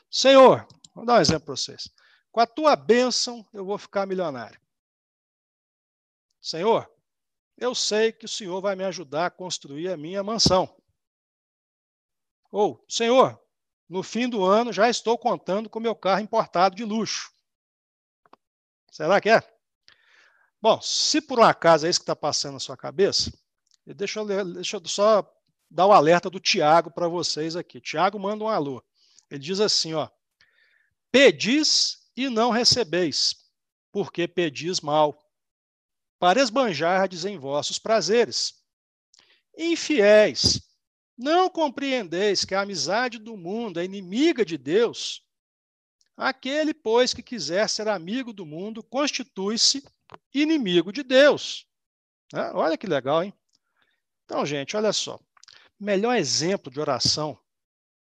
Senhor, 0.07 0.67
vou 0.97 1.05
dar 1.05 1.17
um 1.17 1.21
exemplo 1.21 1.45
para 1.45 1.55
vocês. 1.55 1.89
Com 2.31 2.39
a 2.39 2.47
tua 2.47 2.75
bênção, 2.75 3.47
eu 3.53 3.65
vou 3.65 3.77
ficar 3.77 4.05
milionário. 4.05 4.59
Senhor, 6.41 6.89
eu 7.57 7.73
sei 7.73 8.11
que 8.11 8.25
o 8.25 8.29
Senhor 8.29 8.61
vai 8.61 8.75
me 8.75 8.83
ajudar 8.83 9.27
a 9.27 9.31
construir 9.31 9.89
a 9.89 9.97
minha 9.97 10.23
mansão. 10.23 10.75
Ou, 12.51 12.83
Senhor, 12.87 13.39
no 13.89 14.03
fim 14.03 14.29
do 14.29 14.43
ano 14.43 14.71
já 14.71 14.89
estou 14.89 15.17
contando 15.17 15.69
com 15.69 15.79
meu 15.79 15.95
carro 15.95 16.21
importado 16.21 16.75
de 16.75 16.83
luxo. 16.83 17.31
Será 18.91 19.19
que 19.21 19.29
é? 19.29 19.41
Bom, 20.61 20.81
se 20.81 21.21
por 21.21 21.39
um 21.39 21.43
acaso 21.43 21.85
é 21.85 21.89
isso 21.89 21.99
que 21.99 22.03
está 22.03 22.15
passando 22.15 22.53
na 22.53 22.59
sua 22.59 22.75
cabeça, 22.75 23.31
deixa 23.85 24.19
eu, 24.19 24.53
deixa 24.53 24.77
eu 24.77 24.87
só 24.87 25.27
dar 25.69 25.85
o 25.85 25.91
alerta 25.91 26.29
do 26.29 26.39
Tiago 26.39 26.89
para 26.89 27.07
vocês 27.07 27.55
aqui. 27.55 27.79
Tiago 27.79 28.19
manda 28.19 28.43
um 28.43 28.49
alô. 28.49 28.83
Ele 29.29 29.39
diz 29.39 29.59
assim, 29.59 29.93
ó: 29.93 30.09
Pedis 31.19 31.97
e 32.15 32.29
não 32.29 32.51
recebeis, 32.51 33.49
porque 33.91 34.27
pedis 34.27 34.79
mal, 34.81 35.19
para 36.19 36.39
esbanjardes 36.39 37.25
em 37.25 37.39
vossos 37.39 37.79
prazeres. 37.79 38.53
Infiéis, 39.57 40.61
não 41.17 41.49
compreendeis 41.49 42.45
que 42.45 42.53
a 42.53 42.61
amizade 42.61 43.17
do 43.17 43.35
mundo 43.35 43.79
é 43.79 43.83
inimiga 43.83 44.45
de 44.45 44.59
Deus? 44.59 45.27
Aquele, 46.15 46.71
pois, 46.71 47.15
que 47.15 47.23
quiser 47.23 47.67
ser 47.67 47.87
amigo 47.87 48.31
do 48.31 48.45
mundo, 48.45 48.83
constitui-se 48.83 49.83
inimigo 50.31 50.93
de 50.93 51.01
Deus. 51.01 51.65
É, 52.31 52.51
olha 52.53 52.77
que 52.77 52.85
legal, 52.85 53.23
hein? 53.23 53.33
Então, 54.23 54.45
gente, 54.45 54.77
olha 54.77 54.93
só. 54.93 55.19
Melhor 55.79 56.15
exemplo 56.15 56.71
de 56.71 56.79
oração. 56.79 57.39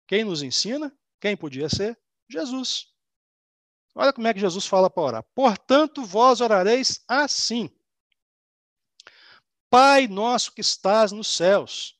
Quem 0.08 0.24
nos 0.24 0.42
ensina? 0.42 0.98
Quem 1.20 1.36
podia 1.36 1.68
ser? 1.68 2.00
Jesus. 2.30 2.91
Olha 3.94 4.14
como 4.14 4.28
é 4.28 4.34
que 4.34 4.40
Jesus 4.40 4.66
fala 4.66 4.90
para 4.90 5.04
orar. 5.04 5.24
Portanto, 5.36 6.04
vós 6.04 6.42
orareis 6.42 7.04
assim: 7.08 7.70
Pai 9.70 10.08
nosso 10.08 10.54
que 10.54 10.62
estás 10.62 11.12
nos 11.12 11.28
céus 11.28 12.00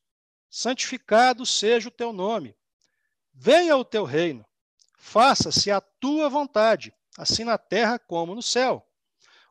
santificado 0.52 1.46
seja 1.46 1.88
o 1.88 1.90
teu 1.90 2.12
nome. 2.12 2.54
Venha 3.32 3.74
o 3.74 3.84
teu 3.84 4.04
reino. 4.04 4.44
Faça-se 4.98 5.70
a 5.70 5.80
tua 5.80 6.28
vontade, 6.28 6.94
assim 7.16 7.42
na 7.42 7.56
terra 7.56 7.98
como 7.98 8.34
no 8.34 8.42
céu. 8.42 8.86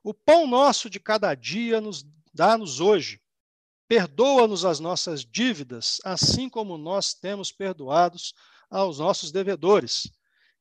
O 0.03 0.13
pão 0.13 0.45
nosso 0.45 0.89
de 0.89 0.99
cada 0.99 1.33
dia 1.33 1.81
nos 1.81 2.05
dá-nos 2.31 2.79
hoje. 2.79 3.19
Perdoa-nos 3.87 4.63
as 4.63 4.79
nossas 4.79 5.25
dívidas, 5.25 5.99
assim 6.05 6.47
como 6.47 6.77
nós 6.77 7.15
temos 7.15 7.51
perdoados 7.51 8.33
aos 8.69 8.99
nossos 8.99 9.31
devedores. 9.31 10.07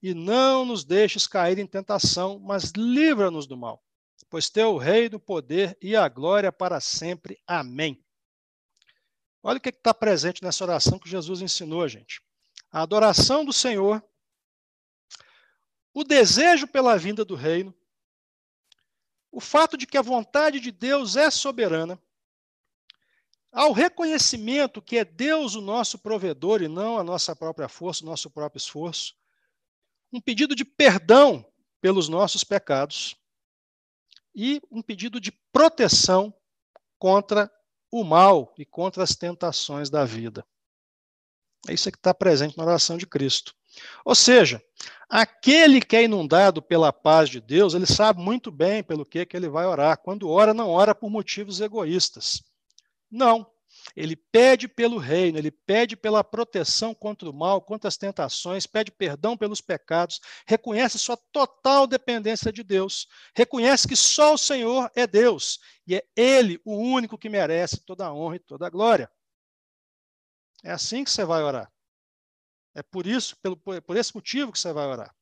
E 0.02 0.14
não 0.14 0.64
nos 0.64 0.84
deixes 0.84 1.26
cair 1.26 1.58
em 1.58 1.66
tentação, 1.66 2.38
mas 2.38 2.72
livra-nos 2.76 3.46
do 3.46 3.56
mal. 3.56 3.82
Pois 4.28 4.48
teu 4.48 4.76
reino, 4.76 5.16
o 5.16 5.20
poder 5.20 5.76
e 5.82 5.96
a 5.96 6.08
glória 6.08 6.52
para 6.52 6.80
sempre. 6.80 7.38
Amém. 7.46 8.02
Olha 9.42 9.58
o 9.58 9.60
que 9.60 9.70
está 9.70 9.92
presente 9.92 10.42
nessa 10.42 10.62
oração 10.64 10.98
que 10.98 11.08
Jesus 11.08 11.40
ensinou, 11.40 11.86
gente. 11.88 12.22
A 12.70 12.82
adoração 12.82 13.44
do 13.44 13.52
Senhor, 13.52 14.02
o 15.92 16.04
desejo 16.04 16.68
pela 16.68 16.96
vinda 16.96 17.24
do 17.24 17.34
reino, 17.34 17.74
o 19.32 19.40
fato 19.40 19.76
de 19.76 19.86
que 19.86 19.98
a 19.98 20.02
vontade 20.02 20.60
de 20.60 20.70
Deus 20.70 21.16
é 21.16 21.30
soberana, 21.30 22.00
ao 23.52 23.72
reconhecimento 23.72 24.80
que 24.80 24.98
é 24.98 25.04
Deus 25.04 25.54
o 25.54 25.60
nosso 25.60 25.98
provedor 25.98 26.62
e 26.62 26.68
não 26.68 26.98
a 26.98 27.02
nossa 27.02 27.34
própria 27.34 27.68
força, 27.68 28.04
o 28.04 28.06
nosso 28.06 28.30
próprio 28.30 28.58
esforço, 28.58 29.16
um 30.12 30.20
pedido 30.20 30.54
de 30.54 30.64
perdão 30.64 31.44
pelos 31.80 32.08
nossos 32.08 32.44
pecados 32.44 33.16
e 34.34 34.60
um 34.70 34.82
pedido 34.82 35.20
de 35.20 35.32
proteção 35.52 36.32
contra 36.98 37.50
o 37.90 38.04
mal 38.04 38.54
e 38.56 38.64
contra 38.64 39.02
as 39.02 39.16
tentações 39.16 39.90
da 39.90 40.04
vida. 40.04 40.44
É 41.68 41.74
isso 41.74 41.90
que 41.90 41.98
está 41.98 42.14
presente 42.14 42.56
na 42.56 42.64
oração 42.64 42.96
de 42.96 43.06
Cristo. 43.06 43.54
Ou 44.04 44.14
seja, 44.14 44.62
aquele 45.08 45.80
que 45.80 45.96
é 45.96 46.04
inundado 46.04 46.62
pela 46.62 46.92
paz 46.92 47.28
de 47.28 47.40
Deus, 47.40 47.74
ele 47.74 47.86
sabe 47.86 48.20
muito 48.20 48.50
bem 48.50 48.82
pelo 48.82 49.04
que, 49.04 49.26
que 49.26 49.36
ele 49.36 49.48
vai 49.48 49.66
orar. 49.66 49.98
Quando 49.98 50.28
ora, 50.28 50.54
não 50.54 50.68
ora 50.68 50.94
por 50.94 51.10
motivos 51.10 51.60
egoístas. 51.60 52.42
Não. 53.10 53.46
Ele 53.96 54.14
pede 54.14 54.68
pelo 54.68 54.98
reino, 54.98 55.38
ele 55.38 55.50
pede 55.50 55.96
pela 55.96 56.22
proteção 56.22 56.94
contra 56.94 57.28
o 57.28 57.32
mal, 57.32 57.60
contra 57.60 57.88
as 57.88 57.96
tentações, 57.96 58.66
pede 58.66 58.90
perdão 58.90 59.36
pelos 59.36 59.60
pecados, 59.60 60.20
reconhece 60.46 60.98
sua 60.98 61.16
total 61.16 61.86
dependência 61.86 62.52
de 62.52 62.62
Deus, 62.62 63.08
reconhece 63.34 63.88
que 63.88 63.96
só 63.96 64.34
o 64.34 64.38
Senhor 64.38 64.90
é 64.94 65.06
Deus 65.06 65.60
e 65.86 65.94
é 65.96 66.04
Ele 66.16 66.60
o 66.64 66.76
único 66.76 67.18
que 67.18 67.28
merece 67.28 67.84
toda 67.84 68.06
a 68.06 68.14
honra 68.14 68.36
e 68.36 68.40
toda 68.40 68.66
a 68.66 68.70
glória. 68.70 69.10
É 70.62 70.70
assim 70.70 71.04
que 71.04 71.10
você 71.10 71.24
vai 71.24 71.42
orar. 71.42 71.72
É 72.74 72.82
por 72.82 73.06
isso, 73.06 73.36
pelo, 73.42 73.56
por 73.56 73.96
esse 73.96 74.14
motivo 74.14 74.52
que 74.52 74.58
você 74.58 74.72
vai 74.72 74.86
orar. 74.86 75.14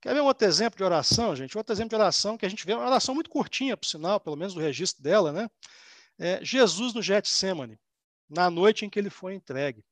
Quer 0.00 0.14
ver 0.14 0.20
um 0.20 0.26
outro 0.26 0.46
exemplo 0.46 0.76
de 0.76 0.84
oração, 0.84 1.34
gente? 1.34 1.56
Outro 1.58 1.74
exemplo 1.74 1.90
de 1.90 1.96
oração 1.96 2.36
que 2.38 2.46
a 2.46 2.48
gente 2.48 2.64
vê, 2.64 2.74
uma 2.74 2.86
oração 2.86 3.14
muito 3.14 3.30
curtinha, 3.30 3.76
por 3.76 3.86
sinal, 3.86 4.20
pelo 4.20 4.36
menos 4.36 4.54
o 4.54 4.60
registro 4.60 5.02
dela, 5.02 5.32
né? 5.32 5.50
É, 6.18 6.44
Jesus 6.44 6.92
no 6.92 7.02
Getsemane, 7.02 7.78
na 8.28 8.50
noite 8.50 8.84
em 8.84 8.90
que 8.90 8.98
ele 8.98 9.10
foi 9.10 9.34
entregue. 9.34 9.84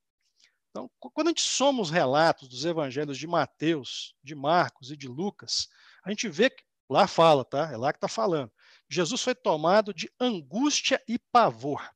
Então, 0.71 0.91
quando 0.99 1.29
a 1.29 1.31
gente 1.31 1.43
soma 1.43 1.81
os 1.81 1.91
relatos 1.91 2.49
dos 2.49 2.65
evangelhos 2.67 3.17
de 3.17 3.27
Mateus, 3.27 4.15
de 4.23 4.35
Marcos 4.35 4.91
e 4.91 4.97
de 4.97 5.09
Lucas, 5.09 5.69
a 6.05 6.11
gente 6.11 6.29
vê 6.29 6.51
que 6.51 6.62
lá 6.89 7.07
fala, 7.07 7.45
tá? 7.45 7.73
É 7.73 7.77
lá 7.77 7.93
que 7.93 7.97
está 7.97 8.09
falando. 8.09 8.53
Jesus 8.89 9.23
foi 9.23 9.35
tomado 9.35 9.95
de 9.95 10.11
angústia 10.21 11.03
e 11.09 11.19
pavor. 11.19 11.91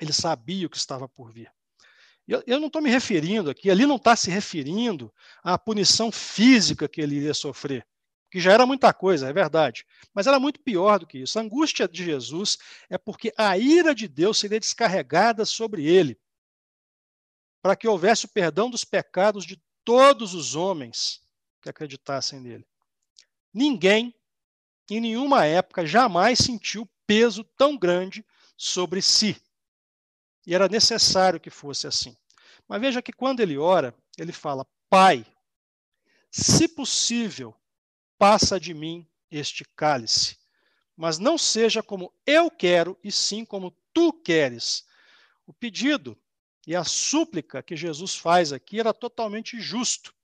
Ele 0.00 0.12
sabia 0.12 0.66
o 0.66 0.70
que 0.70 0.78
estava 0.78 1.08
por 1.08 1.30
vir. 1.30 1.52
Eu, 2.26 2.42
eu 2.46 2.58
não 2.58 2.68
estou 2.68 2.80
me 2.80 2.88
referindo 2.88 3.50
aqui, 3.50 3.70
ali 3.70 3.84
não 3.84 3.96
está 3.96 4.16
se 4.16 4.30
referindo 4.30 5.12
à 5.42 5.58
punição 5.58 6.10
física 6.10 6.88
que 6.88 7.00
ele 7.00 7.16
iria 7.16 7.34
sofrer, 7.34 7.86
que 8.32 8.40
já 8.40 8.50
era 8.50 8.64
muita 8.64 8.94
coisa, 8.94 9.28
é 9.28 9.32
verdade, 9.32 9.84
mas 10.14 10.26
era 10.26 10.40
muito 10.40 10.58
pior 10.58 10.98
do 10.98 11.06
que 11.06 11.18
isso. 11.18 11.38
A 11.38 11.42
angústia 11.42 11.86
de 11.86 12.02
Jesus 12.02 12.56
é 12.88 12.96
porque 12.96 13.30
a 13.36 13.58
ira 13.58 13.94
de 13.94 14.08
Deus 14.08 14.38
seria 14.38 14.58
descarregada 14.58 15.44
sobre 15.44 15.84
ele, 15.84 16.18
para 17.60 17.76
que 17.76 17.86
houvesse 17.86 18.24
o 18.24 18.28
perdão 18.28 18.70
dos 18.70 18.86
pecados 18.86 19.44
de 19.44 19.62
todos 19.84 20.32
os 20.32 20.54
homens 20.54 21.20
que 21.60 21.68
acreditassem 21.68 22.40
nele. 22.40 22.66
Ninguém, 23.52 24.14
em 24.90 24.98
nenhuma 24.98 25.44
época, 25.44 25.84
jamais 25.84 26.38
sentiu 26.38 26.88
peso 27.06 27.44
tão 27.44 27.76
grande 27.76 28.24
sobre 28.56 29.02
si. 29.02 29.36
E 30.46 30.54
era 30.54 30.68
necessário 30.68 31.38
que 31.38 31.50
fosse 31.50 31.86
assim. 31.86 32.16
Mas 32.66 32.80
veja 32.80 33.02
que 33.02 33.12
quando 33.12 33.40
ele 33.40 33.58
ora, 33.58 33.94
ele 34.16 34.32
fala: 34.32 34.66
Pai, 34.88 35.26
se 36.30 36.66
possível, 36.66 37.54
passa 38.22 38.60
de 38.60 38.72
mim 38.72 39.04
este 39.32 39.64
cálice, 39.74 40.38
mas 40.96 41.18
não 41.18 41.36
seja 41.36 41.82
como 41.82 42.14
eu 42.24 42.48
quero, 42.48 42.96
e 43.02 43.10
sim 43.10 43.44
como 43.44 43.76
tu 43.92 44.12
queres. 44.12 44.86
O 45.44 45.52
pedido 45.52 46.16
e 46.64 46.76
a 46.76 46.84
súplica 46.84 47.64
que 47.64 47.74
Jesus 47.74 48.14
faz 48.14 48.52
aqui 48.52 48.78
era 48.78 48.94
totalmente 48.94 49.58
justo. 49.58 50.14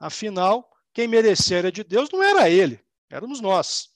Afinal, 0.00 0.74
quem 0.94 1.06
merecia 1.06 1.58
era 1.58 1.70
de 1.70 1.84
Deus 1.84 2.08
não 2.10 2.22
era 2.22 2.48
ele, 2.48 2.82
éramos 3.10 3.38
nós. 3.38 3.90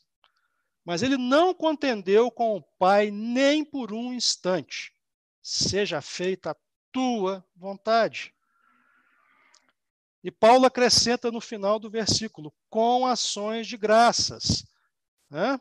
Mas 0.84 1.02
ele 1.02 1.16
não 1.16 1.54
contendeu 1.54 2.30
com 2.30 2.58
o 2.58 2.62
Pai 2.62 3.10
nem 3.10 3.64
por 3.64 3.90
um 3.90 4.12
instante. 4.12 4.92
Seja 5.40 6.02
feita 6.02 6.50
a 6.50 6.56
tua 6.92 7.42
vontade. 7.56 8.34
E 10.22 10.30
Paulo 10.30 10.66
acrescenta 10.66 11.32
no 11.32 11.40
final 11.40 11.78
do 11.78 11.88
versículo, 11.88 12.52
com 12.70 13.06
ações 13.06 13.66
de 13.66 13.76
graças. 13.76 14.64
Né? 15.28 15.60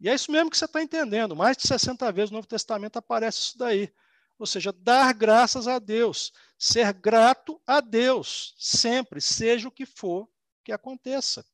E 0.00 0.08
é 0.08 0.14
isso 0.14 0.30
mesmo 0.30 0.50
que 0.50 0.58
você 0.58 0.64
está 0.66 0.82
entendendo. 0.82 1.34
Mais 1.34 1.56
de 1.56 1.66
60 1.66 2.10
vezes 2.12 2.30
no 2.30 2.36
Novo 2.36 2.48
Testamento 2.48 2.98
aparece 2.98 3.38
isso 3.38 3.58
daí. 3.58 3.92
Ou 4.38 4.46
seja, 4.46 4.72
dar 4.72 5.12
graças 5.14 5.66
a 5.66 5.78
Deus, 5.78 6.32
ser 6.58 6.92
grato 6.92 7.60
a 7.66 7.80
Deus, 7.80 8.54
sempre, 8.56 9.20
seja 9.20 9.66
o 9.66 9.72
que 9.72 9.86
for 9.86 10.28
que 10.62 10.70
aconteça. 10.70 11.44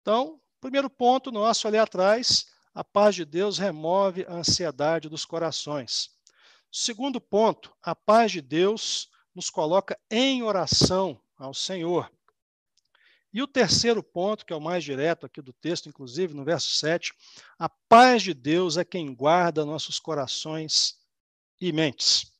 Então, 0.00 0.40
primeiro 0.60 0.88
ponto 0.88 1.30
nosso 1.30 1.68
ali 1.68 1.76
atrás, 1.76 2.46
a 2.74 2.82
paz 2.82 3.14
de 3.14 3.24
Deus 3.24 3.58
remove 3.58 4.24
a 4.26 4.32
ansiedade 4.32 5.08
dos 5.08 5.26
corações. 5.26 6.10
Segundo 6.72 7.20
ponto, 7.20 7.76
a 7.82 7.94
paz 7.94 8.32
de 8.32 8.40
Deus 8.40 9.10
nos 9.34 9.50
coloca 9.50 9.98
em 10.10 10.42
oração 10.42 11.20
ao 11.36 11.52
Senhor. 11.52 12.10
E 13.32 13.42
o 13.42 13.46
terceiro 13.46 14.02
ponto, 14.02 14.44
que 14.44 14.52
é 14.52 14.56
o 14.56 14.60
mais 14.60 14.82
direto 14.82 15.24
aqui 15.24 15.40
do 15.40 15.52
texto, 15.52 15.88
inclusive, 15.88 16.34
no 16.34 16.44
verso 16.44 16.72
7, 16.72 17.14
a 17.58 17.68
paz 17.68 18.22
de 18.22 18.34
Deus 18.34 18.76
é 18.76 18.84
quem 18.84 19.14
guarda 19.14 19.64
nossos 19.64 20.00
corações 20.00 20.98
e 21.60 21.72
mentes. 21.72 22.32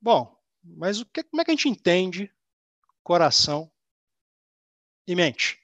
Bom, 0.00 0.38
mas 0.62 1.00
o 1.00 1.06
que, 1.06 1.22
como 1.22 1.42
é 1.42 1.44
que 1.44 1.50
a 1.50 1.54
gente 1.54 1.68
entende 1.68 2.32
coração 3.02 3.70
e 5.06 5.14
mente? 5.14 5.60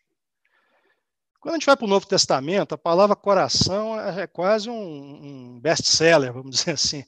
Quando 1.41 1.55
a 1.55 1.59
gente 1.59 1.67
vai 1.67 1.77
para 1.77 1.87
o 1.87 1.89
Novo 1.89 2.07
Testamento, 2.07 2.75
a 2.75 2.79
palavra 2.79 3.17
coração 3.17 3.99
é, 3.99 4.27
quase 4.27 4.69
um, 4.69 5.55
um 5.55 5.61
best-seller, 5.61 6.35
vamos 6.35 6.51
dizer 6.57 6.73
assim. 6.73 7.05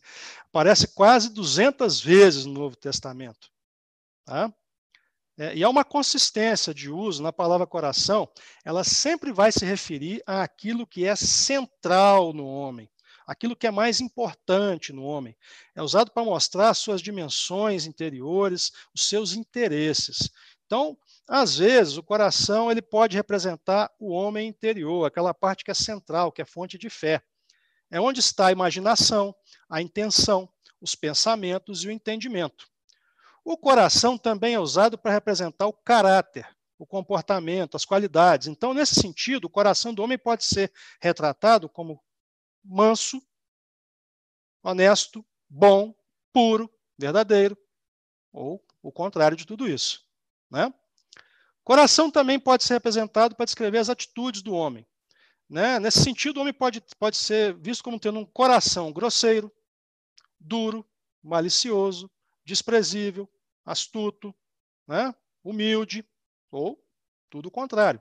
Aparece 0.49 0.89
quase 0.89 1.31
200 1.31 2.01
vezes 2.01 2.47
no 2.47 2.55
Novo 2.55 2.75
Testamento. 2.75 3.51
Tá? 4.25 4.53
É, 5.39 5.57
e 5.57 5.65
há 5.65 5.69
uma 5.69 5.85
consistência 5.85 6.75
de 6.75 6.91
uso 6.91 7.23
na 7.23 7.33
palavra 7.33 7.67
coração, 7.67 8.29
ela 8.65 8.85
sempre 8.85 9.33
vai 9.33 9.51
se 9.51 9.65
referir 9.65 10.23
àquilo 10.27 10.87
que 10.87 11.07
é 11.07 11.17
central 11.17 12.35
no 12.35 12.47
homem, 12.47 12.91
aquilo 13.27 13.57
que 13.57 13.67
é 13.67 13.71
mais 13.71 14.01
importante 14.01 14.93
no 14.93 15.03
homem. 15.03 15.35
É 15.75 15.83
usado 15.83 16.11
para 16.11 16.25
mostrar 16.25 16.75
suas 16.75 17.01
dimensões 17.01 17.87
interiores, 17.87 18.73
os 18.95 19.09
seus 19.09 19.33
interesses. 19.33 20.31
Então, 20.67 20.97
às 21.27 21.57
vezes, 21.57 21.97
o 21.97 22.03
coração 22.03 22.71
ele 22.71 22.83
pode 22.83 23.17
representar 23.17 23.91
o 23.99 24.11
homem 24.11 24.49
interior, 24.49 25.07
aquela 25.07 25.33
parte 25.33 25.65
que 25.65 25.71
é 25.71 25.75
central, 25.75 26.31
que 26.31 26.43
é 26.43 26.45
fonte 26.45 26.77
de 26.77 26.91
fé. 26.91 27.23
É 27.91 28.01
onde 28.01 28.21
está 28.21 28.47
a 28.47 28.53
imaginação, 28.53 29.35
a 29.69 29.81
intenção, 29.81 30.49
os 30.81 30.95
pensamentos 30.95 31.85
e 31.85 31.89
o 31.89 31.91
entendimento. 31.91 32.72
O 33.45 33.57
coração 33.57 34.17
também 34.17 34.55
é 34.55 34.61
usado 34.61 34.97
para 34.97 35.13
representar 35.13 35.67
o 35.67 35.73
caráter, 35.73 36.49
o 36.79 36.87
comportamento, 36.87 37.77
as 37.77 37.85
qualidades. 37.85 38.47
Então, 38.47 38.73
nesse 38.73 38.95
sentido, 38.95 39.47
o 39.47 39.51
coração 39.51 39.93
do 39.93 40.03
homem 40.03 40.19
pode 40.19 40.45
ser 40.45 40.73
retratado 41.01 41.69
como 41.69 42.03
manso, 42.65 43.21
honesto, 44.63 45.25
bom, 45.49 45.95
puro, 46.33 46.73
verdadeiro, 46.97 47.59
ou 48.33 48.65
o 48.81 48.93
contrário 48.93 49.37
de 49.37 49.45
tudo 49.45 49.69
isso. 49.69 50.05
Né? 50.49 50.73
Coração 51.65 52.11
também 52.11 52.39
pode 52.39 52.63
ser 52.63 52.75
representado 52.75 53.35
para 53.35 53.45
descrever 53.45 53.79
as 53.79 53.89
atitudes 53.89 54.41
do 54.41 54.55
homem. 54.55 54.87
Né? 55.49 55.79
Nesse 55.81 56.03
sentido, 56.03 56.39
o 56.39 56.41
homem 56.41 56.55
pode, 56.55 56.81
pode 56.99 57.17
ser 57.17 57.55
visto 57.55 57.83
como 57.83 57.99
tendo 57.99 58.21
um 58.21 58.25
coração 58.25 58.93
grosseiro, 58.93 59.53
duro, 60.39 60.87
malicioso, 61.23 62.11
desprezível, 62.45 63.29
astuto, 63.65 64.35
né? 64.87 65.15
humilde, 65.45 66.05
ou 66.51 66.83
tudo 67.31 67.47
o 67.47 67.51
contrário. 67.51 68.01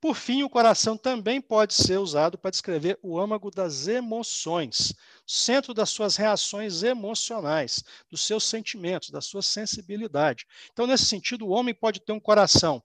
Por 0.00 0.14
fim, 0.14 0.44
o 0.44 0.50
coração 0.50 0.96
também 0.96 1.40
pode 1.40 1.74
ser 1.74 1.98
usado 1.98 2.38
para 2.38 2.52
descrever 2.52 2.98
o 3.02 3.18
âmago 3.18 3.50
das 3.50 3.88
emoções, 3.88 4.94
centro 5.26 5.74
das 5.74 5.90
suas 5.90 6.14
reações 6.14 6.84
emocionais, 6.84 7.82
dos 8.08 8.24
seus 8.24 8.44
sentimentos, 8.44 9.10
da 9.10 9.20
sua 9.20 9.42
sensibilidade. 9.42 10.46
Então, 10.72 10.86
nesse 10.86 11.06
sentido, 11.06 11.46
o 11.46 11.50
homem 11.50 11.74
pode 11.74 12.00
ter 12.00 12.12
um 12.12 12.20
coração 12.20 12.80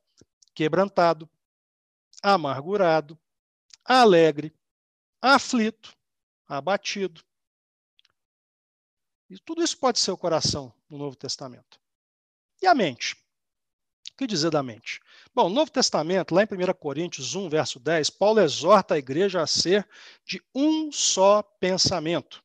quebrantado, 0.55 1.29
amargurado, 2.23 3.17
alegre, 3.85 4.51
aflito, 5.21 5.95
abatido, 6.47 7.23
e 9.33 9.39
tudo 9.39 9.63
isso 9.63 9.77
pode 9.77 9.99
ser 9.99 10.11
o 10.11 10.17
coração 10.17 10.71
no 10.87 10.97
Novo 10.97 11.15
Testamento. 11.15 11.79
E 12.61 12.67
a 12.67 12.75
mente? 12.75 13.15
O 14.13 14.15
que 14.15 14.27
dizer 14.27 14.51
da 14.51 14.61
mente? 14.61 15.01
Bom, 15.33 15.49
no 15.49 15.55
Novo 15.55 15.71
Testamento, 15.71 16.35
lá 16.35 16.43
em 16.43 16.45
1 16.45 16.73
Coríntios 16.75 17.33
1, 17.33 17.49
verso 17.49 17.79
10, 17.79 18.11
Paulo 18.11 18.39
exorta 18.39 18.93
a 18.93 18.97
igreja 18.99 19.41
a 19.41 19.47
ser 19.47 19.87
de 20.23 20.39
um 20.53 20.91
só 20.91 21.41
pensamento. 21.41 22.43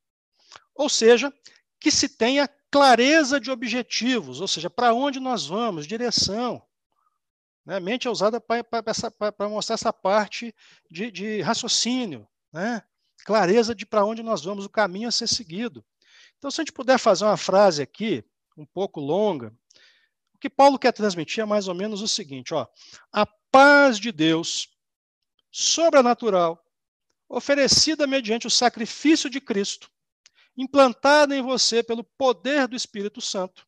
Ou 0.74 0.88
seja, 0.88 1.30
que 1.78 1.90
se 1.90 2.08
tenha 2.08 2.48
clareza 2.70 3.38
de 3.38 3.50
objetivos, 3.50 4.40
ou 4.40 4.48
seja, 4.48 4.70
para 4.70 4.94
onde 4.94 5.20
nós 5.20 5.46
vamos, 5.46 5.86
direção. 5.86 6.62
Né? 7.66 7.78
Mente 7.80 8.08
é 8.08 8.10
usada 8.10 8.40
para 8.40 9.48
mostrar 9.50 9.74
essa 9.74 9.92
parte 9.92 10.54
de, 10.90 11.10
de 11.10 11.42
raciocínio, 11.42 12.26
né? 12.50 12.82
clareza 13.26 13.74
de 13.74 13.84
para 13.84 14.06
onde 14.06 14.22
nós 14.22 14.42
vamos, 14.42 14.64
o 14.64 14.70
caminho 14.70 15.08
a 15.08 15.12
ser 15.12 15.26
seguido. 15.26 15.84
Então, 16.38 16.50
se 16.50 16.60
a 16.60 16.62
gente 16.62 16.72
puder 16.72 16.98
fazer 16.98 17.24
uma 17.24 17.36
frase 17.36 17.82
aqui, 17.82 18.24
um 18.56 18.64
pouco 18.64 19.00
longa, 19.00 19.52
o 20.34 20.38
que 20.38 20.48
Paulo 20.48 20.78
quer 20.78 20.92
transmitir 20.92 21.42
é 21.42 21.46
mais 21.46 21.66
ou 21.66 21.74
menos 21.74 22.00
o 22.00 22.08
seguinte: 22.08 22.54
ó, 22.54 22.66
a 23.12 23.26
paz 23.50 23.98
de 23.98 24.12
Deus, 24.12 24.68
sobrenatural, 25.50 26.64
oferecida 27.28 28.06
mediante 28.06 28.46
o 28.46 28.50
sacrifício 28.50 29.28
de 29.28 29.40
Cristo, 29.40 29.90
implantada 30.56 31.36
em 31.36 31.42
você 31.42 31.82
pelo 31.82 32.04
poder 32.04 32.68
do 32.68 32.76
Espírito 32.76 33.20
Santo, 33.20 33.66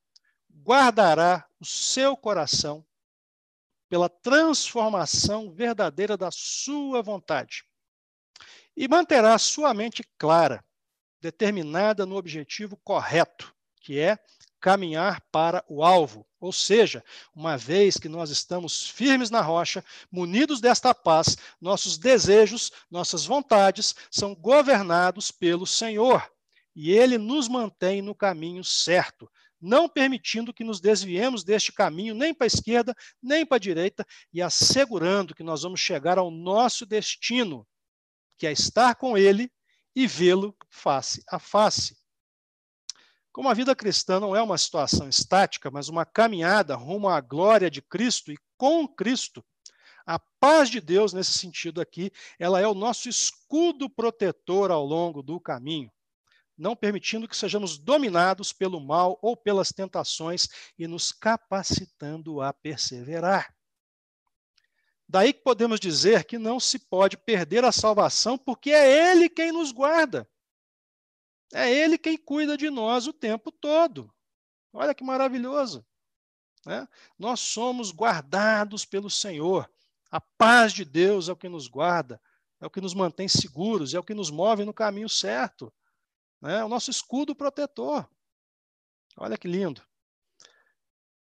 guardará 0.62 1.46
o 1.58 1.64
seu 1.64 2.16
coração 2.16 2.86
pela 3.88 4.08
transformação 4.08 5.52
verdadeira 5.52 6.16
da 6.16 6.30
sua 6.30 7.02
vontade 7.02 7.64
e 8.76 8.86
manterá 8.86 9.36
sua 9.36 9.74
mente 9.74 10.04
clara 10.16 10.64
determinada 11.20 12.06
no 12.06 12.16
objetivo 12.16 12.76
correto, 12.82 13.54
que 13.80 13.98
é 13.98 14.18
caminhar 14.60 15.20
para 15.32 15.64
o 15.68 15.82
alvo. 15.82 16.26
Ou 16.38 16.52
seja, 16.52 17.02
uma 17.34 17.56
vez 17.56 17.96
que 17.96 18.08
nós 18.08 18.30
estamos 18.30 18.88
firmes 18.88 19.30
na 19.30 19.40
rocha, 19.40 19.84
munidos 20.10 20.60
desta 20.60 20.94
paz, 20.94 21.36
nossos 21.60 21.98
desejos, 21.98 22.70
nossas 22.90 23.24
vontades 23.24 23.94
são 24.10 24.34
governados 24.34 25.30
pelo 25.30 25.66
Senhor. 25.66 26.30
E 26.74 26.92
ele 26.92 27.18
nos 27.18 27.48
mantém 27.48 28.00
no 28.00 28.14
caminho 28.14 28.62
certo, 28.62 29.30
não 29.60 29.88
permitindo 29.88 30.54
que 30.54 30.64
nos 30.64 30.80
desviemos 30.80 31.44
deste 31.44 31.72
caminho 31.72 32.14
nem 32.14 32.32
para 32.32 32.46
a 32.46 32.48
esquerda, 32.48 32.94
nem 33.22 33.44
para 33.44 33.56
a 33.56 33.60
direita, 33.60 34.06
e 34.32 34.40
assegurando 34.40 35.34
que 35.34 35.42
nós 35.42 35.62
vamos 35.62 35.80
chegar 35.80 36.16
ao 36.16 36.30
nosso 36.30 36.86
destino, 36.86 37.66
que 38.38 38.46
é 38.46 38.52
estar 38.52 38.94
com 38.94 39.18
ele 39.18 39.50
e 39.94 40.06
vê-lo 40.06 40.56
face 40.68 41.22
a 41.28 41.38
face. 41.38 41.96
Como 43.32 43.48
a 43.48 43.54
vida 43.54 43.76
cristã 43.76 44.18
não 44.18 44.34
é 44.34 44.42
uma 44.42 44.58
situação 44.58 45.08
estática, 45.08 45.70
mas 45.70 45.88
uma 45.88 46.04
caminhada 46.04 46.74
rumo 46.74 47.08
à 47.08 47.20
glória 47.20 47.70
de 47.70 47.80
Cristo 47.80 48.32
e 48.32 48.38
com 48.56 48.88
Cristo. 48.88 49.44
A 50.04 50.18
paz 50.18 50.68
de 50.68 50.80
Deus, 50.80 51.12
nesse 51.12 51.32
sentido 51.32 51.80
aqui, 51.80 52.10
ela 52.38 52.60
é 52.60 52.66
o 52.66 52.74
nosso 52.74 53.08
escudo 53.08 53.88
protetor 53.88 54.72
ao 54.72 54.84
longo 54.84 55.22
do 55.22 55.38
caminho, 55.38 55.92
não 56.58 56.74
permitindo 56.74 57.28
que 57.28 57.36
sejamos 57.36 57.78
dominados 57.78 58.52
pelo 58.52 58.80
mal 58.80 59.18
ou 59.22 59.36
pelas 59.36 59.68
tentações 59.68 60.48
e 60.76 60.88
nos 60.88 61.12
capacitando 61.12 62.40
a 62.40 62.52
perseverar. 62.52 63.54
Daí 65.10 65.32
que 65.32 65.40
podemos 65.40 65.80
dizer 65.80 66.22
que 66.22 66.38
não 66.38 66.60
se 66.60 66.78
pode 66.78 67.16
perder 67.16 67.64
a 67.64 67.72
salvação, 67.72 68.38
porque 68.38 68.70
é 68.70 69.10
Ele 69.10 69.28
quem 69.28 69.50
nos 69.50 69.72
guarda. 69.72 70.30
É 71.52 71.68
Ele 71.68 71.98
quem 71.98 72.16
cuida 72.16 72.56
de 72.56 72.70
nós 72.70 73.08
o 73.08 73.12
tempo 73.12 73.50
todo. 73.50 74.14
Olha 74.72 74.94
que 74.94 75.02
maravilhoso. 75.02 75.84
Né? 76.64 76.86
Nós 77.18 77.40
somos 77.40 77.90
guardados 77.90 78.84
pelo 78.84 79.10
Senhor. 79.10 79.68
A 80.12 80.20
paz 80.20 80.72
de 80.72 80.84
Deus 80.84 81.28
é 81.28 81.32
o 81.32 81.36
que 81.36 81.48
nos 81.48 81.66
guarda, 81.66 82.22
é 82.60 82.66
o 82.66 82.70
que 82.70 82.80
nos 82.80 82.94
mantém 82.94 83.26
seguros, 83.26 83.92
é 83.94 83.98
o 83.98 84.04
que 84.04 84.14
nos 84.14 84.30
move 84.30 84.64
no 84.64 84.72
caminho 84.72 85.08
certo. 85.08 85.72
Né? 86.40 86.60
É 86.60 86.64
o 86.64 86.68
nosso 86.68 86.88
escudo 86.88 87.34
protetor. 87.34 88.08
Olha 89.16 89.36
que 89.36 89.48
lindo. 89.48 89.82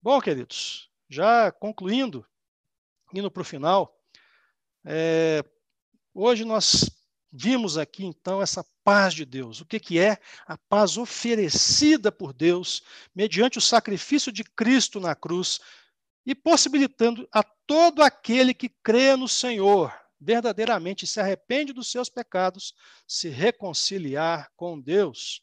Bom, 0.02 0.20
queridos, 0.20 0.90
já 1.08 1.52
concluindo, 1.52 2.26
indo 3.12 3.30
para 3.30 3.40
o 3.40 3.44
final, 3.44 3.98
é, 4.84 5.44
hoje 6.14 6.44
nós 6.44 6.90
vimos 7.32 7.76
aqui 7.76 8.04
então 8.04 8.40
essa 8.40 8.64
paz 8.82 9.12
de 9.14 9.24
Deus. 9.24 9.60
O 9.60 9.66
que, 9.66 9.78
que 9.78 9.98
é 9.98 10.18
a 10.46 10.56
paz 10.56 10.96
oferecida 10.96 12.10
por 12.10 12.32
Deus 12.32 12.82
mediante 13.14 13.58
o 13.58 13.62
sacrifício 13.62 14.32
de 14.32 14.44
Cristo 14.44 15.00
na 15.00 15.14
cruz 15.14 15.60
e 16.24 16.34
possibilitando 16.34 17.28
a 17.32 17.42
todo 17.42 18.02
aquele 18.02 18.54
que 18.54 18.68
crê 18.68 19.16
no 19.16 19.28
Senhor 19.28 19.92
verdadeiramente 20.18 21.06
se 21.06 21.20
arrepende 21.20 21.72
dos 21.72 21.90
seus 21.90 22.08
pecados, 22.08 22.74
se 23.06 23.28
reconciliar 23.28 24.50
com 24.56 24.80
Deus. 24.80 25.42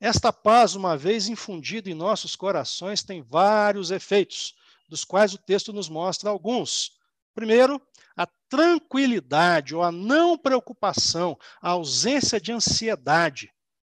Esta 0.00 0.32
paz, 0.32 0.76
uma 0.76 0.96
vez 0.96 1.28
infundida 1.28 1.90
em 1.90 1.94
nossos 1.94 2.36
corações, 2.36 3.02
tem 3.02 3.20
vários 3.20 3.90
efeitos 3.90 4.54
dos 4.88 5.04
quais 5.04 5.34
o 5.34 5.38
texto 5.38 5.72
nos 5.72 5.88
mostra 5.88 6.30
alguns. 6.30 6.98
Primeiro, 7.34 7.80
a 8.16 8.26
tranquilidade 8.48 9.74
ou 9.74 9.82
a 9.82 9.92
não 9.92 10.36
preocupação, 10.36 11.38
a 11.60 11.70
ausência 11.70 12.40
de 12.40 12.50
ansiedade. 12.50 13.52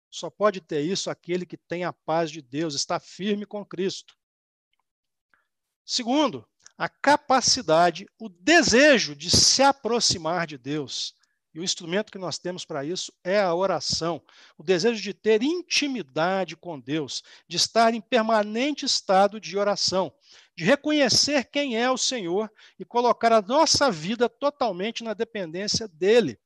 Só 0.10 0.30
pode 0.30 0.60
ter 0.60 0.82
isso 0.82 1.10
aquele 1.10 1.46
que 1.46 1.56
tem 1.56 1.84
a 1.84 1.94
paz 1.94 2.32
de 2.32 2.42
Deus, 2.42 2.74
está 2.74 3.00
firme 3.00 3.46
com 3.46 3.64
Cristo. 3.64 4.18
Segundo, 5.86 6.46
a 6.78 6.90
capacidade, 6.90 8.08
o 8.18 8.30
desejo 8.30 9.16
de 9.16 9.30
se 9.30 9.62
aproximar 9.62 10.48
de 10.48 10.58
Deus. 10.58 11.14
E 11.54 11.60
o 11.60 11.64
instrumento 11.64 12.12
que 12.12 12.18
nós 12.18 12.38
temos 12.38 12.64
para 12.64 12.86
isso 12.86 13.12
é 13.24 13.40
a 13.40 13.54
oração, 13.54 14.22
o 14.58 14.64
desejo 14.64 15.02
de 15.02 15.14
ter 15.14 15.42
intimidade 15.42 16.56
com 16.56 16.80
Deus, 16.80 17.24
de 17.48 17.58
estar 17.58 17.94
em 17.94 18.00
permanente 18.00 18.86
estado 18.86 19.40
de 19.40 19.58
oração, 19.58 20.14
de 20.60 20.66
reconhecer 20.66 21.46
quem 21.46 21.78
é 21.78 21.90
o 21.90 21.98
Senhor 21.98 22.52
e 22.78 22.84
colocar 22.84 23.32
a 23.32 23.42
nossa 23.42 23.90
vida 23.90 24.28
totalmente 24.28 25.06
na 25.06 25.14
dependência 25.14 25.88
dele. 25.88 26.38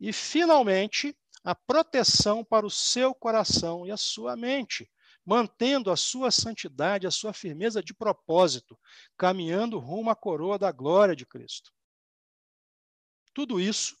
E, 0.00 0.10
finalmente, 0.10 1.14
a 1.44 1.54
proteção 1.54 2.42
para 2.42 2.64
o 2.64 2.70
seu 2.70 3.14
coração 3.14 3.86
e 3.86 3.90
a 3.90 3.98
sua 3.98 4.36
mente, 4.36 4.90
mantendo 5.22 5.90
a 5.90 5.96
sua 5.98 6.30
santidade, 6.30 7.06
a 7.06 7.10
sua 7.10 7.34
firmeza 7.34 7.82
de 7.82 7.92
propósito, 7.92 8.80
caminhando 9.18 9.78
rumo 9.78 10.08
à 10.08 10.16
coroa 10.16 10.58
da 10.58 10.72
glória 10.72 11.14
de 11.14 11.26
Cristo. 11.26 11.70
Tudo 13.34 13.60
isso, 13.60 13.98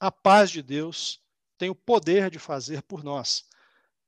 a 0.00 0.10
paz 0.10 0.50
de 0.50 0.60
Deus 0.60 1.22
tem 1.56 1.70
o 1.70 1.74
poder 1.74 2.32
de 2.32 2.40
fazer 2.40 2.82
por 2.82 3.04
nós. 3.04 3.47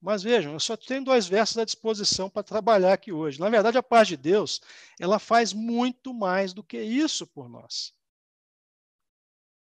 Mas 0.00 0.22
vejam, 0.22 0.54
eu 0.54 0.60
só 0.60 0.76
tenho 0.76 1.04
dois 1.04 1.26
versos 1.26 1.58
à 1.58 1.64
disposição 1.64 2.30
para 2.30 2.42
trabalhar 2.42 2.94
aqui 2.94 3.12
hoje. 3.12 3.38
Na 3.38 3.50
verdade, 3.50 3.76
a 3.76 3.82
paz 3.82 4.08
de 4.08 4.16
Deus, 4.16 4.60
ela 4.98 5.18
faz 5.18 5.52
muito 5.52 6.14
mais 6.14 6.54
do 6.54 6.62
que 6.62 6.80
isso 6.80 7.26
por 7.26 7.48
nós. 7.48 7.92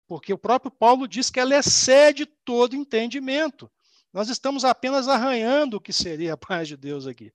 Porque 0.09 0.33
o 0.33 0.39
próprio 0.39 0.71
Paulo 0.71 1.07
diz 1.07 1.31
que 1.31 1.39
ela 1.39 1.57
excede 1.57 2.27
todo 2.27 2.75
entendimento. 2.75 3.71
Nós 4.13 4.29
estamos 4.29 4.65
apenas 4.65 5.07
arranhando 5.07 5.77
o 5.77 5.81
que 5.81 5.93
seria 5.93 6.35
a 6.35 6.37
paz 6.37 6.67
de 6.67 6.77
Deus 6.77 7.07
aqui. 7.07 7.33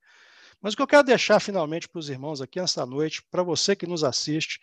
Mas 0.62 0.74
o 0.74 0.78
que 0.78 0.84
eu 0.84 0.88
quero 0.88 1.04
deixar 1.04 1.40
finalmente 1.40 1.88
para 1.88 2.00
os 2.00 2.10
irmãos 2.10 2.42
aqui 2.42 2.60
nesta 2.60 2.86
noite, 2.86 3.24
para 3.32 3.42
você 3.42 3.76
que 3.76 3.88
nos 3.88 4.04
assiste, 4.04 4.60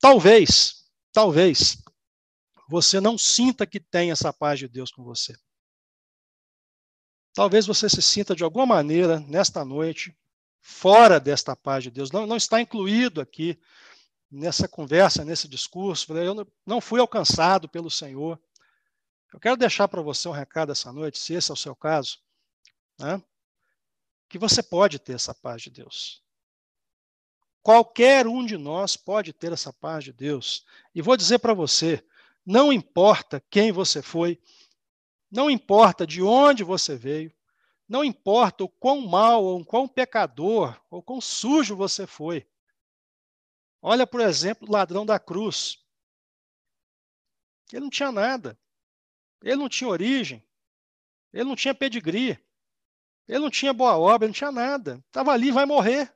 talvez, 0.00 0.84
talvez, 1.12 1.78
você 2.68 3.00
não 3.00 3.16
sinta 3.16 3.66
que 3.66 3.80
tem 3.80 4.10
essa 4.10 4.32
paz 4.32 4.58
de 4.58 4.68
Deus 4.68 4.90
com 4.90 5.02
você. 5.02 5.34
Talvez 7.34 7.66
você 7.66 7.88
se 7.88 8.02
sinta 8.02 8.34
de 8.34 8.44
alguma 8.44 8.66
maneira 8.66 9.20
nesta 9.20 9.64
noite 9.64 10.16
fora 10.60 11.18
desta 11.18 11.54
paz 11.56 11.84
de 11.84 11.90
Deus, 11.90 12.10
não, 12.10 12.26
não 12.26 12.36
está 12.36 12.60
incluído 12.60 13.20
aqui 13.20 13.58
nessa 14.30 14.68
conversa, 14.68 15.24
nesse 15.24 15.48
discurso. 15.48 16.12
Eu 16.16 16.46
não 16.66 16.80
fui 16.80 17.00
alcançado 17.00 17.68
pelo 17.68 17.90
Senhor. 17.90 18.38
Eu 19.32 19.40
quero 19.40 19.56
deixar 19.56 19.88
para 19.88 20.02
você 20.02 20.28
um 20.28 20.32
recado 20.32 20.72
essa 20.72 20.92
noite, 20.92 21.18
se 21.18 21.34
esse 21.34 21.50
é 21.50 21.54
o 21.54 21.56
seu 21.56 21.76
caso, 21.76 22.18
né? 22.98 23.22
que 24.28 24.38
você 24.38 24.62
pode 24.62 24.98
ter 24.98 25.14
essa 25.14 25.34
paz 25.34 25.62
de 25.62 25.70
Deus. 25.70 26.22
Qualquer 27.62 28.26
um 28.26 28.44
de 28.44 28.56
nós 28.56 28.96
pode 28.96 29.32
ter 29.32 29.52
essa 29.52 29.72
paz 29.72 30.04
de 30.04 30.12
Deus. 30.12 30.64
E 30.94 31.02
vou 31.02 31.16
dizer 31.16 31.38
para 31.38 31.54
você: 31.54 32.04
não 32.44 32.72
importa 32.72 33.42
quem 33.50 33.72
você 33.72 34.00
foi, 34.00 34.40
não 35.30 35.50
importa 35.50 36.06
de 36.06 36.22
onde 36.22 36.64
você 36.64 36.96
veio, 36.96 37.32
não 37.88 38.04
importa 38.04 38.64
o 38.64 38.68
quão 38.68 39.06
mal, 39.06 39.42
ou 39.42 39.64
quão 39.64 39.88
pecador, 39.88 40.78
ou 40.90 41.02
quão 41.02 41.20
sujo 41.20 41.74
você 41.74 42.06
foi. 42.06 42.46
Olha, 43.80 44.06
por 44.06 44.20
exemplo, 44.20 44.68
o 44.68 44.72
ladrão 44.72 45.06
da 45.06 45.18
cruz. 45.18 45.78
Ele 47.72 47.82
não 47.82 47.90
tinha 47.90 48.12
nada. 48.12 48.58
Ele 49.42 49.56
não 49.56 49.68
tinha 49.68 49.88
origem. 49.88 50.44
Ele 51.32 51.44
não 51.44 51.56
tinha 51.56 51.74
pedigree. 51.74 52.38
Ele 53.26 53.38
não 53.38 53.50
tinha 53.50 53.72
boa 53.72 53.96
obra, 53.96 54.26
ele 54.26 54.32
não 54.32 54.38
tinha 54.38 54.52
nada. 54.52 55.02
Estava 55.06 55.32
ali, 55.32 55.50
vai 55.50 55.64
morrer. 55.64 56.12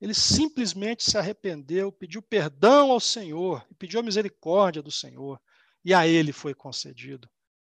Ele 0.00 0.14
simplesmente 0.14 1.04
se 1.04 1.16
arrependeu, 1.16 1.92
pediu 1.92 2.20
perdão 2.20 2.90
ao 2.90 3.00
Senhor, 3.00 3.66
pediu 3.78 4.00
a 4.00 4.02
misericórdia 4.02 4.82
do 4.82 4.90
Senhor, 4.90 5.40
e 5.84 5.92
a 5.92 6.06
ele 6.06 6.32
foi 6.32 6.54
concedido. 6.54 7.28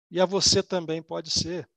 E 0.09 0.19
a 0.19 0.25
você 0.25 0.63
também 0.63 1.01
pode 1.01 1.29
ser. 1.29 1.69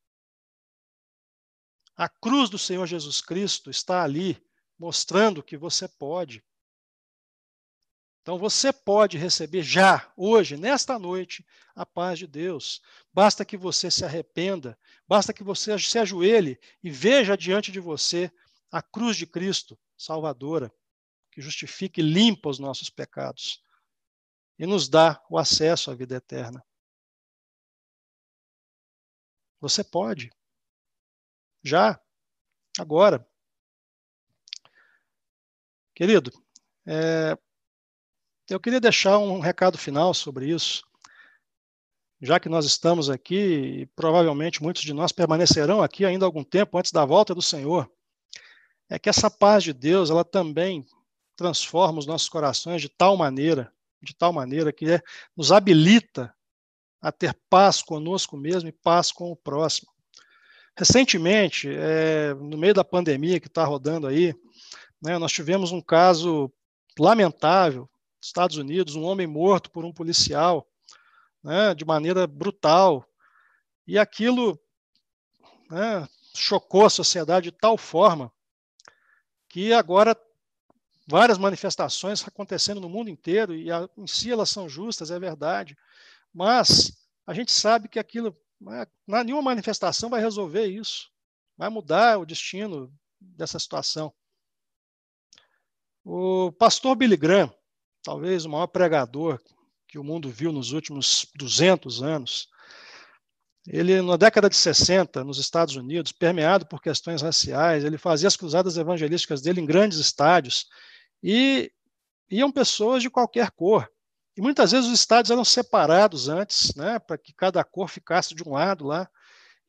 A 1.96 2.08
cruz 2.08 2.48
do 2.48 2.58
Senhor 2.58 2.86
Jesus 2.86 3.20
Cristo 3.20 3.70
está 3.70 4.02
ali, 4.02 4.42
mostrando 4.78 5.42
que 5.42 5.56
você 5.56 5.86
pode. 5.86 6.42
Então 8.22 8.38
você 8.38 8.72
pode 8.72 9.18
receber 9.18 9.62
já, 9.62 10.10
hoje, 10.16 10.56
nesta 10.56 10.98
noite, 10.98 11.44
a 11.74 11.84
paz 11.84 12.18
de 12.18 12.26
Deus. 12.26 12.80
Basta 13.12 13.44
que 13.44 13.56
você 13.56 13.90
se 13.90 14.04
arrependa, 14.04 14.78
basta 15.06 15.32
que 15.32 15.42
você 15.42 15.78
se 15.78 15.98
ajoelhe 15.98 16.58
e 16.82 16.90
veja 16.90 17.36
diante 17.36 17.70
de 17.70 17.80
você 17.80 18.32
a 18.70 18.80
cruz 18.80 19.16
de 19.16 19.26
Cristo, 19.26 19.78
salvadora, 19.98 20.72
que 21.30 21.42
justifica 21.42 22.00
e 22.00 22.04
limpa 22.04 22.48
os 22.48 22.58
nossos 22.58 22.88
pecados 22.88 23.62
e 24.62 24.66
nos 24.66 24.88
dá 24.88 25.20
o 25.28 25.36
acesso 25.36 25.90
à 25.90 25.94
vida 25.94 26.14
eterna. 26.14 26.64
Você 29.60 29.82
pode. 29.82 30.30
Já, 31.64 32.00
agora. 32.78 33.28
Querido, 35.92 36.30
é, 36.86 37.36
eu 38.48 38.60
queria 38.60 38.80
deixar 38.80 39.18
um 39.18 39.40
recado 39.40 39.76
final 39.76 40.14
sobre 40.14 40.48
isso. 40.48 40.84
Já 42.20 42.38
que 42.38 42.48
nós 42.48 42.64
estamos 42.64 43.10
aqui, 43.10 43.80
e 43.80 43.86
provavelmente 43.96 44.62
muitos 44.62 44.82
de 44.82 44.92
nós 44.92 45.10
permanecerão 45.10 45.82
aqui 45.82 46.04
ainda 46.04 46.24
algum 46.24 46.44
tempo 46.44 46.78
antes 46.78 46.92
da 46.92 47.04
volta 47.04 47.34
do 47.34 47.42
Senhor 47.42 47.92
é 48.88 48.96
que 48.96 49.08
essa 49.08 49.28
paz 49.28 49.64
de 49.64 49.72
Deus, 49.72 50.08
ela 50.08 50.24
também 50.24 50.86
transforma 51.34 51.98
os 51.98 52.06
nossos 52.06 52.28
corações 52.28 52.80
de 52.80 52.88
tal 52.88 53.16
maneira, 53.16 53.74
de 54.02 54.14
tal 54.14 54.32
maneira 54.32 54.72
que 54.72 54.90
é, 54.90 55.02
nos 55.36 55.52
habilita 55.52 56.34
a 57.00 57.10
ter 57.10 57.34
paz 57.48 57.82
conosco 57.82 58.36
mesmo 58.36 58.68
e 58.68 58.72
paz 58.72 59.10
com 59.10 59.30
o 59.30 59.36
próximo. 59.36 59.90
Recentemente, 60.76 61.68
é, 61.68 62.32
no 62.34 62.56
meio 62.56 62.74
da 62.74 62.84
pandemia 62.84 63.38
que 63.38 63.48
está 63.48 63.64
rodando 63.64 64.06
aí, 64.06 64.34
né, 65.00 65.18
nós 65.18 65.32
tivemos 65.32 65.72
um 65.72 65.80
caso 65.80 66.50
lamentável, 66.98 67.82
nos 68.18 68.28
Estados 68.28 68.56
Unidos, 68.56 68.94
um 68.94 69.02
homem 69.02 69.26
morto 69.26 69.70
por 69.70 69.84
um 69.84 69.92
policial, 69.92 70.66
né, 71.42 71.74
de 71.74 71.84
maneira 71.84 72.26
brutal, 72.26 73.04
e 73.86 73.98
aquilo 73.98 74.58
né, 75.70 76.08
chocou 76.34 76.86
a 76.86 76.90
sociedade 76.90 77.50
de 77.50 77.56
tal 77.58 77.76
forma 77.76 78.32
que 79.48 79.72
agora 79.72 80.16
várias 81.06 81.38
manifestações 81.38 82.26
acontecendo 82.26 82.80
no 82.80 82.88
mundo 82.88 83.10
inteiro, 83.10 83.54
e 83.54 83.70
a, 83.70 83.88
em 83.96 84.06
si 84.06 84.30
elas 84.30 84.50
são 84.50 84.68
justas, 84.68 85.10
é 85.10 85.18
verdade, 85.18 85.76
mas 86.32 86.92
a 87.26 87.34
gente 87.34 87.52
sabe 87.52 87.88
que 87.88 87.98
aquilo, 87.98 88.36
né, 88.60 88.86
nenhuma 89.06 89.42
manifestação 89.42 90.10
vai 90.10 90.20
resolver 90.20 90.66
isso, 90.66 91.10
vai 91.56 91.68
mudar 91.68 92.18
o 92.18 92.26
destino 92.26 92.92
dessa 93.20 93.58
situação. 93.58 94.12
O 96.04 96.50
pastor 96.52 96.96
Billy 96.96 97.16
Graham, 97.16 97.52
talvez 98.02 98.44
o 98.44 98.50
maior 98.50 98.66
pregador 98.66 99.40
que 99.86 99.98
o 99.98 100.04
mundo 100.04 100.30
viu 100.30 100.50
nos 100.50 100.72
últimos 100.72 101.26
200 101.36 102.02
anos, 102.02 102.48
ele, 103.66 104.02
na 104.02 104.16
década 104.16 104.50
de 104.50 104.56
60, 104.56 105.22
nos 105.22 105.38
Estados 105.38 105.76
Unidos, 105.76 106.10
permeado 106.10 106.66
por 106.66 106.82
questões 106.82 107.22
raciais, 107.22 107.84
ele 107.84 107.96
fazia 107.96 108.26
as 108.26 108.36
cruzadas 108.36 108.76
evangelísticas 108.76 109.40
dele 109.40 109.60
em 109.60 109.66
grandes 109.66 109.98
estádios 109.98 110.66
e 111.22 111.72
iam 112.30 112.50
pessoas 112.50 113.02
de 113.02 113.10
qualquer 113.10 113.50
cor. 113.50 113.90
E 114.36 114.40
muitas 114.40 114.72
vezes 114.72 114.86
os 114.86 114.98
estádios 114.98 115.30
eram 115.30 115.44
separados 115.44 116.28
antes, 116.28 116.74
né, 116.74 116.98
para 116.98 117.18
que 117.18 117.32
cada 117.32 117.62
cor 117.62 117.88
ficasse 117.88 118.34
de 118.34 118.42
um 118.42 118.52
lado 118.52 118.86
lá. 118.86 119.08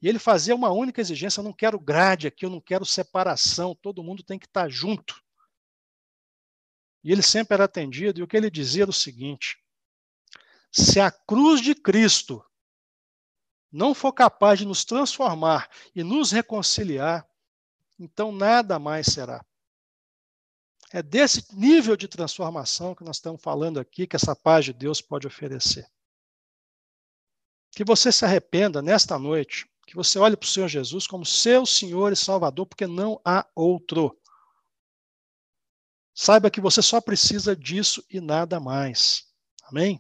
E 0.02 0.08
ele 0.08 0.20
fazia 0.20 0.56
uma 0.56 0.72
única 0.72 1.02
exigência: 1.02 1.40
eu 1.40 1.44
não 1.44 1.54
quero 1.54 1.80
grade 1.80 2.28
aqui, 2.28 2.46
eu 2.46 2.50
não 2.50 2.62
quero 2.62 2.86
separação, 2.86 3.76
todo 3.76 4.04
mundo 4.04 4.24
tem 4.24 4.40
que 4.40 4.46
estar 4.46 4.70
junto. 4.70 5.22
E 7.04 7.12
ele 7.12 7.22
sempre 7.22 7.56
era 7.56 7.66
atendido, 7.66 8.20
e 8.20 8.24
o 8.24 8.28
que 8.28 8.38
ele 8.38 8.50
dizia 8.50 8.84
era 8.84 8.92
o 8.92 8.94
seguinte: 8.94 9.58
se 10.72 11.00
a 11.00 11.12
cruz 11.12 11.62
de 11.62 11.76
Cristo 11.76 12.44
não 13.72 13.94
for 13.94 14.14
capaz 14.14 14.60
de 14.60 14.66
nos 14.66 14.86
transformar 14.86 15.70
e 15.96 16.04
nos 16.04 16.32
reconciliar, 16.32 17.28
então 18.00 18.32
nada 18.32 18.80
mais 18.80 19.08
será. 19.08 19.44
É 20.96 21.02
desse 21.02 21.44
nível 21.52 21.98
de 21.98 22.08
transformação 22.08 22.94
que 22.94 23.04
nós 23.04 23.16
estamos 23.16 23.42
falando 23.42 23.80
aqui, 23.80 24.06
que 24.06 24.16
essa 24.16 24.36
paz 24.36 24.64
de 24.64 24.72
Deus 24.72 25.02
pode 25.02 25.26
oferecer. 25.26 25.88
Que 27.72 27.84
você 27.84 28.12
se 28.12 28.24
arrependa 28.24 28.80
nesta 28.80 29.18
noite, 29.18 29.68
que 29.88 29.96
você 29.96 30.20
olhe 30.20 30.38
para 30.38 30.46
o 30.46 30.48
Senhor 30.48 30.68
Jesus 30.68 31.08
como 31.08 31.26
seu 31.26 31.66
Senhor 31.66 32.14
e 32.14 32.16
Salvador, 32.16 32.68
porque 32.68 32.86
não 32.86 33.20
há 33.26 33.44
outro. 33.56 34.16
Saiba 36.14 36.52
que 36.52 36.62
você 36.62 36.80
só 36.80 37.02
precisa 37.02 37.56
disso 37.56 38.06
e 38.08 38.22
nada 38.22 38.60
mais. 38.60 39.26
Amém? 39.64 40.00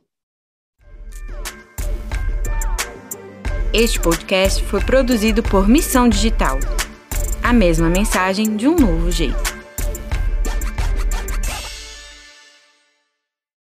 Este 3.73 3.99
podcast 3.99 4.63
foi 4.65 4.85
produzido 4.85 5.41
por 5.41 5.67
Missão 5.67 6.07
Digital. 6.07 6.59
A 7.41 7.51
mesma 7.51 7.89
mensagem 7.89 8.55
de 8.55 8.67
um 8.67 8.75
novo 8.75 9.09
jeito. 9.09 9.62